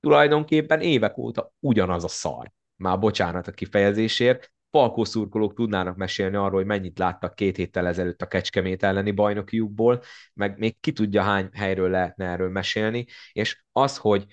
[0.00, 2.52] tulajdonképpen évek óta ugyanaz a szar.
[2.76, 4.52] Már bocsánat a kifejezésért.
[5.02, 10.02] Szurkolók tudnának mesélni arról, hogy mennyit láttak két héttel ezelőtt a Kecskemét elleni bajnokiukból,
[10.34, 14.26] meg még ki tudja hány helyről lehetne erről mesélni, és az, hogy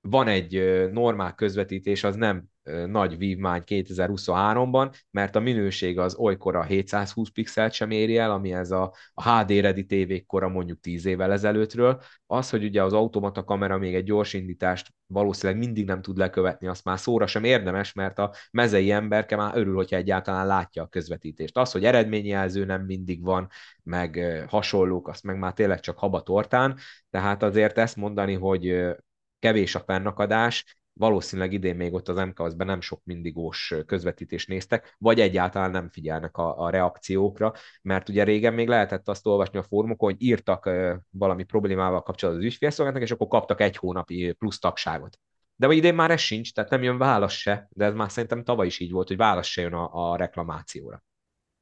[0.00, 0.52] van egy
[0.92, 2.44] normál közvetítés, az nem
[2.86, 8.52] nagy vívmány 2023-ban, mert a minőség az olykor a 720 pixelt sem éri el, ami
[8.52, 12.02] ez a, a HD Ready tv kora mondjuk 10 évvel ezelőttről.
[12.26, 16.66] Az, hogy ugye az automata kamera még egy gyors indítást valószínűleg mindig nem tud lekövetni,
[16.66, 20.86] azt már szóra sem érdemes, mert a mezei emberke már örül, hogyha egyáltalán látja a
[20.86, 21.56] közvetítést.
[21.56, 23.48] Az, hogy eredményjelző nem mindig van,
[23.82, 26.78] meg hasonlók, azt meg már tényleg csak habatortán,
[27.10, 28.94] tehát azért ezt mondani, hogy
[29.38, 30.64] kevés a fennakadás,
[30.98, 36.36] valószínűleg idén még ott az MKS-ben nem sok mindigós közvetítést néztek, vagy egyáltalán nem figyelnek
[36.36, 40.70] a, a reakciókra, mert ugye régen még lehetett azt olvasni a fórumokon, hogy írtak
[41.10, 45.18] valami problémával kapcsolatban az ügyfélszolgálatnak, és akkor kaptak egy hónapi plusz tagságot.
[45.56, 48.66] De idén már ez sincs, tehát nem jön válasz se, de ez már szerintem tavaly
[48.66, 51.04] is így volt, hogy válasz se jön a, a reklamációra.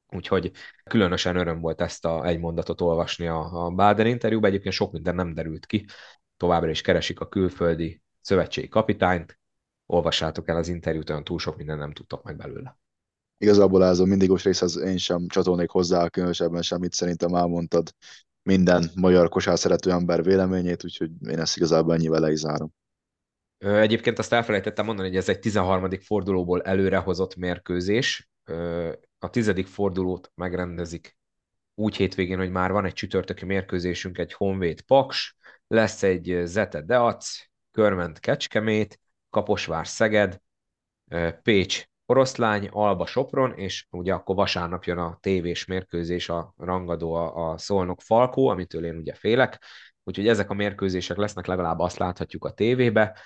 [0.08, 0.50] Úgyhogy
[0.84, 5.14] különösen öröm volt ezt a egy mondatot olvasni a, a Baden interjúban, egyébként sok minden
[5.14, 5.86] nem derült ki,
[6.36, 9.38] továbbra is keresik a külföldi szövetségi kapitányt,
[9.86, 12.78] olvassátok el az interjút, olyan túl sok minden nem tudtok meg belőle.
[13.38, 17.94] Igazából ez a mindigos részhez én sem csatolnék hozzá különösebben semmit, szerintem elmondtad
[18.42, 22.72] minden magyar kosár szerető ember véleményét, úgyhogy én ezt igazából ennyivel le is zárom.
[23.58, 25.90] Egyébként azt elfelejtettem mondani, hogy ez egy 13.
[26.00, 28.30] fordulóból előrehozott mérkőzés.
[29.18, 31.16] A tizedik fordulót megrendezik
[31.74, 37.52] úgy hétvégén, hogy már van egy csütörtöki mérkőzésünk, egy Honvéd Paks, lesz egy Zete Deac,
[37.74, 39.00] Körment Kecskemét,
[39.30, 40.40] Kaposvár Szeged,
[41.42, 47.50] Pécs Oroszlány, Alba Sopron, és ugye akkor vasárnap jön a tévés mérkőzés, a rangadó a,
[47.50, 49.62] a Szolnok Falkó, amitől én ugye félek,
[50.04, 53.18] úgyhogy ezek a mérkőzések lesznek, legalább azt láthatjuk a tévébe.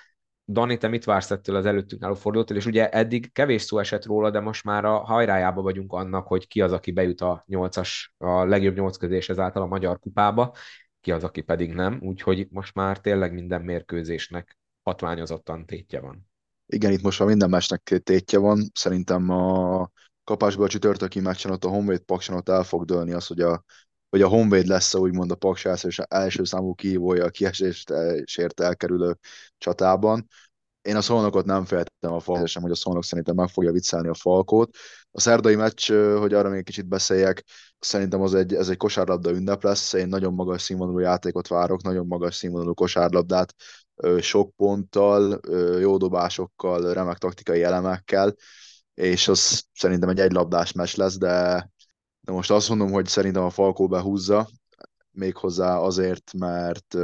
[0.47, 4.05] Dani, te mit vársz ettől az előttünk álló fordulótól, és ugye eddig kevés szó esett
[4.05, 8.13] róla, de most már a hajrájába vagyunk annak, hogy ki az, aki bejut a nyolcas,
[8.17, 10.55] a legjobb nyolc közés ezáltal a Magyar Kupába,
[11.01, 16.27] ki az, aki pedig nem, úgyhogy most már tényleg minden mérkőzésnek hatványozottan tétje van.
[16.65, 18.71] Igen, itt most már minden meccsnek tétje van.
[18.73, 19.89] Szerintem a
[20.23, 23.63] kapásból a csütörtöki meccsen ott a Honvéd Pakson ott el fog dőlni az, hogy a,
[24.09, 29.17] hogy a Honvéd lesz úgymond a Paks és első számú kihívója a kiesésért elkerülő
[29.57, 30.27] csatában.
[30.81, 34.07] Én a szolnokot nem féltem a falkot, sem, hogy a szolnok szerintem meg fogja viccelni
[34.07, 34.77] a falkót.
[35.11, 37.43] A szerdai meccs, hogy arra még kicsit beszéljek,
[37.79, 39.93] szerintem az egy, ez egy kosárlabda ünnep lesz.
[39.93, 43.53] Én nagyon magas színvonalú játékot várok, nagyon magas színvonalú kosárlabdát,
[44.19, 45.39] sok ponttal,
[45.79, 48.35] jó dobásokkal, remek taktikai elemekkel,
[48.93, 51.69] és az szerintem egy egylabdás meccs lesz, de,
[52.19, 54.49] de most azt mondom, hogy szerintem a Falkó behúzza,
[55.11, 56.97] méghozzá azért, mert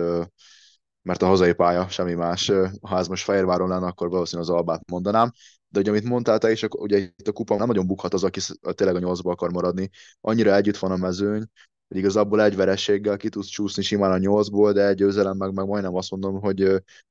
[1.05, 2.51] mert a hazai pálya, semmi más.
[2.81, 5.31] Ha ez most Fehérváron lenne, akkor valószínűleg az Albát mondanám.
[5.75, 8.39] De ugye, amit mondtál te is, ugye itt a kupa nem nagyon bukhat az, aki
[8.61, 9.89] tényleg a nyolcba akar maradni.
[10.21, 11.43] Annyira együtt van a mezőny,
[11.87, 15.65] hogy igazából egy verességgel ki tudsz csúszni simán a nyolcból, de egy győzelem meg, meg
[15.65, 16.59] majdnem azt mondom, hogy,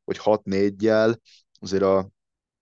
[0.04, 1.16] hogy 6-4-jel
[1.60, 2.08] azért a,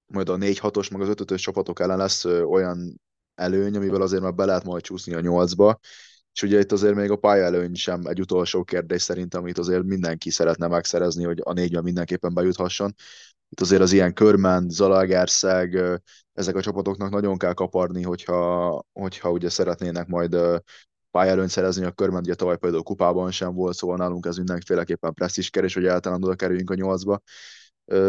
[0.06, 3.00] majd a 4-6-os, meg az 5-5-ös csapatok ellen lesz olyan
[3.34, 5.78] előny, amivel azért már be lehet majd csúszni a nyolcba,
[6.32, 10.30] és ugye itt azért még a pályaelőny sem egy utolsó kérdés szerint, amit azért mindenki
[10.30, 12.94] szeretne megszerezni, hogy a négyben mindenképpen bejuthasson.
[13.52, 15.78] Itt azért az ilyen Körmen, Zalaegerszeg,
[16.32, 20.36] ezek a csapatoknak nagyon kell kaparni, hogyha, hogyha ugye szeretnének majd
[21.10, 25.50] pályelőnyt szerezni, a Körmen ugye tavaly például kupában sem volt, szóval nálunk ez mindenféleképpen presztis
[25.50, 27.20] kerés, hogy általán oda kerüljünk a nyolcba.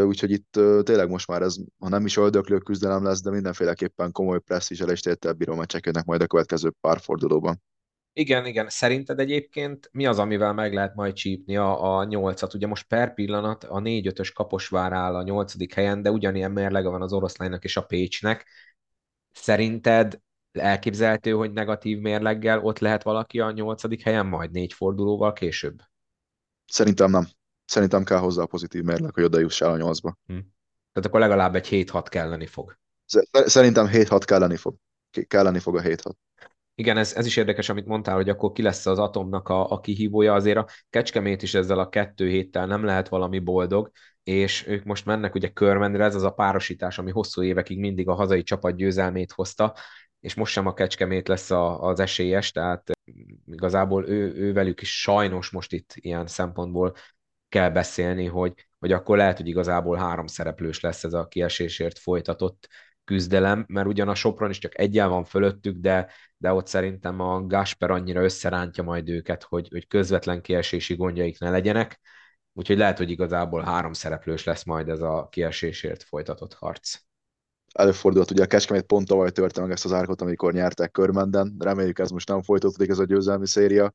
[0.05, 4.39] Úgyhogy itt tényleg most már ez, ha nem is öldöklő küzdelem lesz, de mindenféleképpen komoly
[4.39, 7.61] presztízsel és tétel bíró meccsek jönnek majd a következő pár fordulóban.
[8.15, 8.69] Igen, igen.
[8.69, 12.53] Szerinted egyébként mi az, amivel meg lehet majd csípni a, a nyolcat?
[12.53, 17.01] Ugye most per pillanat a négy-ötös Kaposvár áll a nyolcadik helyen, de ugyanilyen mérlege van
[17.01, 18.47] az oroszlánynak és a Pécsnek.
[19.31, 20.19] Szerinted
[20.51, 25.79] elképzelhető, hogy negatív mérleggel ott lehet valaki a nyolcadik helyen, majd négy fordulóval később?
[26.65, 27.27] Szerintem nem.
[27.65, 30.17] Szerintem kell hozzá a pozitív mérleg, hogy oda jussál a nyolcba.
[30.25, 30.37] Hm.
[30.91, 32.77] Tehát akkor legalább egy 7-6 kelleni fog.
[33.45, 34.75] Szerintem 7-6 kelleni fog.
[35.27, 36.11] Kelleni fog a 7-6.
[36.75, 39.79] Igen, ez, ez is érdekes, amit mondtál, hogy akkor ki lesz az Atomnak a, a
[39.79, 40.33] kihívója.
[40.33, 43.91] Azért a Kecskemét is ezzel a kettő héttel nem lehet valami boldog,
[44.23, 48.13] és ők most mennek ugye körmendre, ez az a párosítás, ami hosszú évekig mindig a
[48.13, 49.75] hazai csapat győzelmét hozta,
[50.19, 52.91] és most sem a Kecskemét lesz a, az esélyes, tehát
[53.51, 56.95] igazából ő, ő velük is sajnos most itt ilyen szempontból
[57.49, 62.67] kell beszélni, hogy, hogy akkor lehet, hogy igazából három szereplős lesz ez a kiesésért folytatott
[63.05, 67.45] küzdelem, mert ugyan a Sopron is csak egyel van fölöttük, de, de ott szerintem a
[67.45, 71.99] Gasper annyira összerántja majd őket, hogy, hogy közvetlen kiesési gondjaik ne legyenek,
[72.53, 76.95] úgyhogy lehet, hogy igazából három szereplős lesz majd ez a kiesésért folytatott harc.
[77.73, 81.99] Előfordult, ugye a Kecskemét pont tavaly törte meg ezt az árkot, amikor nyertek Körmenden, reméljük
[81.99, 83.93] ez most nem folytatódik ez a győzelmi széria,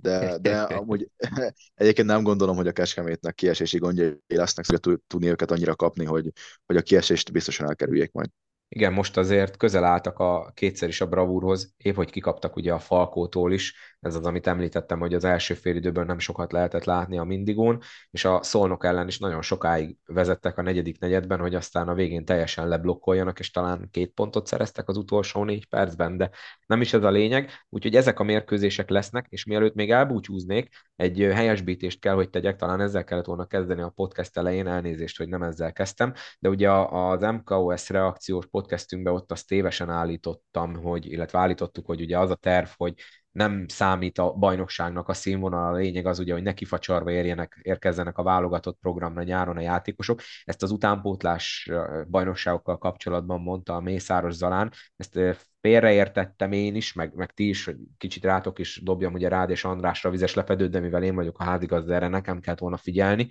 [0.00, 1.10] de, de amúgy
[1.74, 6.32] egyébként nem gondolom, hogy a Kecskemétnek kiesési gondjai lesznek, hogy tudni őket annyira kapni, hogy,
[6.66, 8.30] hogy a kiesést biztosan elkerüljék majd.
[8.74, 12.78] Igen, most azért közel álltak a kétszer is a bravúrhoz, épp hogy kikaptak ugye a
[12.78, 17.18] Falkótól is, ez az, amit említettem, hogy az első fél időben nem sokat lehetett látni
[17.18, 21.88] a Mindigón, és a Szolnok ellen is nagyon sokáig vezettek a negyedik negyedben, hogy aztán
[21.88, 26.30] a végén teljesen leblokkoljanak, és talán két pontot szereztek az utolsó négy percben, de
[26.66, 31.18] nem is ez a lényeg, úgyhogy ezek a mérkőzések lesznek, és mielőtt még elbúcsúznék, egy
[31.18, 35.42] helyesbítést kell, hogy tegyek, talán ezzel kellett volna kezdeni a podcast elején, elnézést, hogy nem
[35.42, 41.86] ezzel kezdtem, de ugye az MKOS reakciós podcastünkben ott azt tévesen állítottam, hogy, illetve állítottuk,
[41.86, 42.94] hogy ugye az a terv, hogy
[43.30, 48.18] nem számít a bajnokságnak a színvonal, a lényeg az ugye, hogy neki facsarva érjenek, érkezzenek
[48.18, 50.20] a válogatott programra nyáron a játékosok.
[50.44, 51.70] Ezt az utánpótlás
[52.08, 55.18] bajnokságokkal kapcsolatban mondta a Mészáros Zalán, ezt
[55.60, 59.64] félreértettem én is, meg, meg ti is, hogy kicsit rátok is dobjam ugye rád és
[59.64, 63.28] Andrásra vizes lepedőt, de mivel én vagyok a házigazda, erre nekem kellett volna figyelni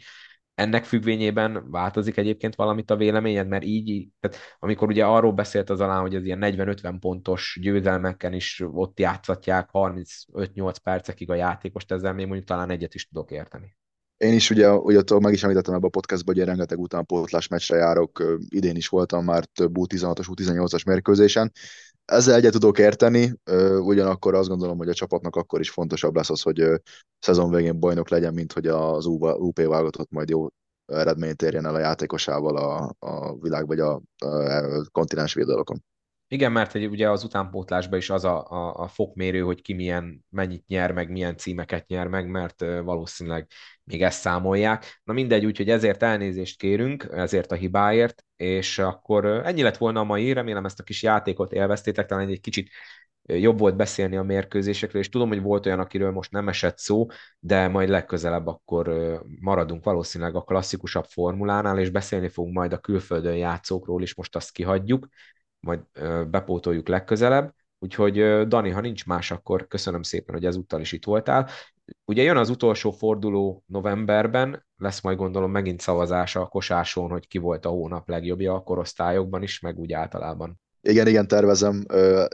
[0.55, 5.79] ennek függvényében változik egyébként valamit a véleményed, mert így, tehát amikor ugye arról beszélt az
[5.79, 12.13] alá, hogy az ilyen 40-50 pontos győzelmeken is ott játszatják 35-8 percekig a játékost, ezzel
[12.13, 13.75] még mondjuk talán egyet is tudok érteni.
[14.17, 18.37] Én is ugye, ugye meg is említettem ebbe a podcastban, hogy rengeteg utánpótlás meccsre járok,
[18.49, 21.51] idén is voltam már több U16-as, U18-as mérkőzésen,
[22.05, 23.33] ezzel egyet tudok érteni,
[23.79, 26.81] ugyanakkor azt gondolom, hogy a csapatnak akkor is fontosabb lesz az, hogy
[27.19, 30.47] szezon végén bajnok legyen, mint hogy az UP válogatott majd jó
[30.85, 35.83] eredményt érjen el a játékosával a, a világ vagy a, a kontinens védalokon.
[36.31, 40.25] Igen, mert egy, ugye az utánpótlásban is az a, a, a fokmérő, hogy ki milyen,
[40.29, 43.47] mennyit nyer meg, milyen címeket nyer meg, mert valószínűleg
[43.83, 45.01] még ezt számolják.
[45.03, 50.03] Na mindegy, úgyhogy ezért elnézést kérünk, ezért a hibáért, és akkor ennyi lett volna a
[50.03, 52.69] mai, remélem ezt a kis játékot élveztétek, talán egy kicsit
[53.23, 57.05] jobb volt beszélni a mérkőzésekről, és tudom, hogy volt olyan, akiről most nem esett szó,
[57.39, 58.91] de majd legközelebb akkor
[59.39, 64.51] maradunk valószínűleg a klasszikusabb formulánál, és beszélni fogunk majd a külföldön játszókról is, most azt
[64.51, 65.07] kihagyjuk,
[65.61, 65.79] majd
[66.29, 67.53] bepótoljuk legközelebb.
[67.79, 71.49] Úgyhogy Dani, ha nincs más, akkor köszönöm szépen, hogy ezúttal is itt voltál.
[72.05, 77.37] Ugye jön az utolsó forduló novemberben, lesz majd gondolom megint szavazása a kosáson, hogy ki
[77.37, 80.59] volt a hónap legjobbja a korosztályokban is, meg úgy általában.
[80.81, 81.85] Igen, igen, tervezem.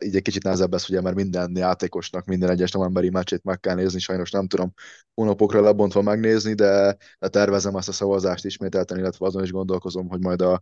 [0.04, 3.76] Így egy kicsit nehezebb lesz, ugye, mert minden játékosnak minden egyes novemberi meccsét meg kell
[3.76, 4.74] nézni, sajnos nem tudom
[5.14, 10.20] hónapokra lebontva megnézni, de, de tervezem ezt a szavazást ismételten, illetve azon is gondolkozom, hogy
[10.20, 10.62] majd a,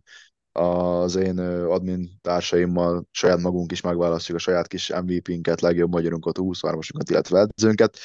[0.56, 7.10] az én admin társaimmal saját magunk is megválasztjuk a saját kis MVP-nket, legjobb magyarunkat, 23-asunkat,
[7.10, 7.98] illetve edzőnket.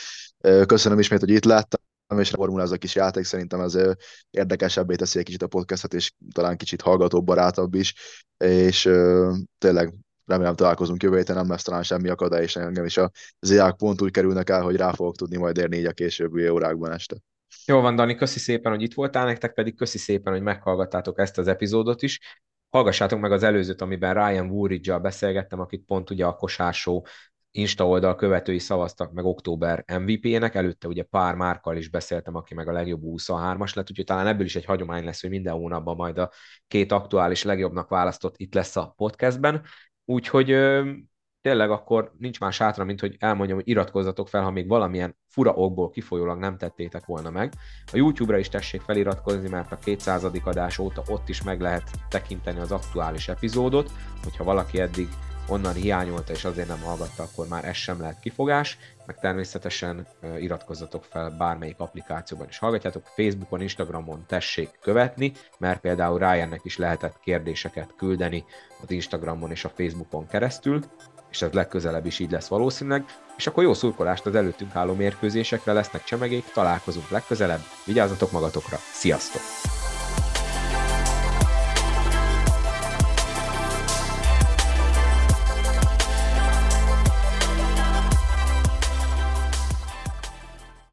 [0.66, 1.80] Köszönöm ismét, hogy itt láttam
[2.20, 3.78] és formula ez a kis játék, szerintem ez
[4.30, 7.94] érdekesebbé teszi egy kicsit a podcastet, és talán kicsit hallgatóbb, barátabb is,
[8.38, 8.90] és
[9.58, 9.94] tényleg
[10.26, 14.02] remélem találkozunk jövő héten, nem lesz talán semmi akadály, és engem is a ziák pont
[14.02, 17.16] úgy kerülnek el, hogy rá fogok tudni majd érni így a későbbi órákban este.
[17.66, 21.38] Jó van, Dani, köszi szépen, hogy itt voltál, nektek pedig köszi szépen, hogy meghallgattátok ezt
[21.38, 22.20] az epizódot is.
[22.70, 27.06] Hallgassátok meg az előzőt, amiben Ryan woolridge beszélgettem, akit pont ugye a kosársó
[27.54, 32.68] Insta oldal követői szavaztak meg október MVP-nek, előtte ugye pár márkal is beszéltem, aki meg
[32.68, 36.18] a legjobb 23-as lett, úgyhogy talán ebből is egy hagyomány lesz, hogy minden hónapban majd
[36.18, 36.32] a
[36.68, 39.64] két aktuális legjobbnak választott itt lesz a podcastben.
[40.06, 40.58] Úgyhogy
[41.42, 45.54] tényleg akkor nincs más hátra, mint hogy elmondjam, hogy iratkozzatok fel, ha még valamilyen fura
[45.54, 47.54] okból kifolyólag nem tettétek volna meg.
[47.92, 50.24] A YouTube-ra is tessék feliratkozni, mert a 200.
[50.44, 53.92] adás óta ott is meg lehet tekinteni az aktuális epizódot,
[54.24, 55.08] hogyha valaki eddig
[55.48, 60.08] onnan hiányolta és azért nem hallgatta, akkor már ez sem lehet kifogás, meg természetesen
[60.40, 67.20] iratkozzatok fel bármelyik applikációban is hallgatjátok, Facebookon, Instagramon tessék követni, mert például Ryannek is lehetett
[67.20, 68.44] kérdéseket küldeni
[68.82, 70.80] az Instagramon és a Facebookon keresztül,
[71.32, 73.06] és ez legközelebb is így lesz valószínűleg,
[73.38, 79.42] és akkor jó szurkolást az előttünk álló mérkőzésekre, lesznek csemegék, találkozunk legközelebb, vigyázzatok magatokra, sziasztok!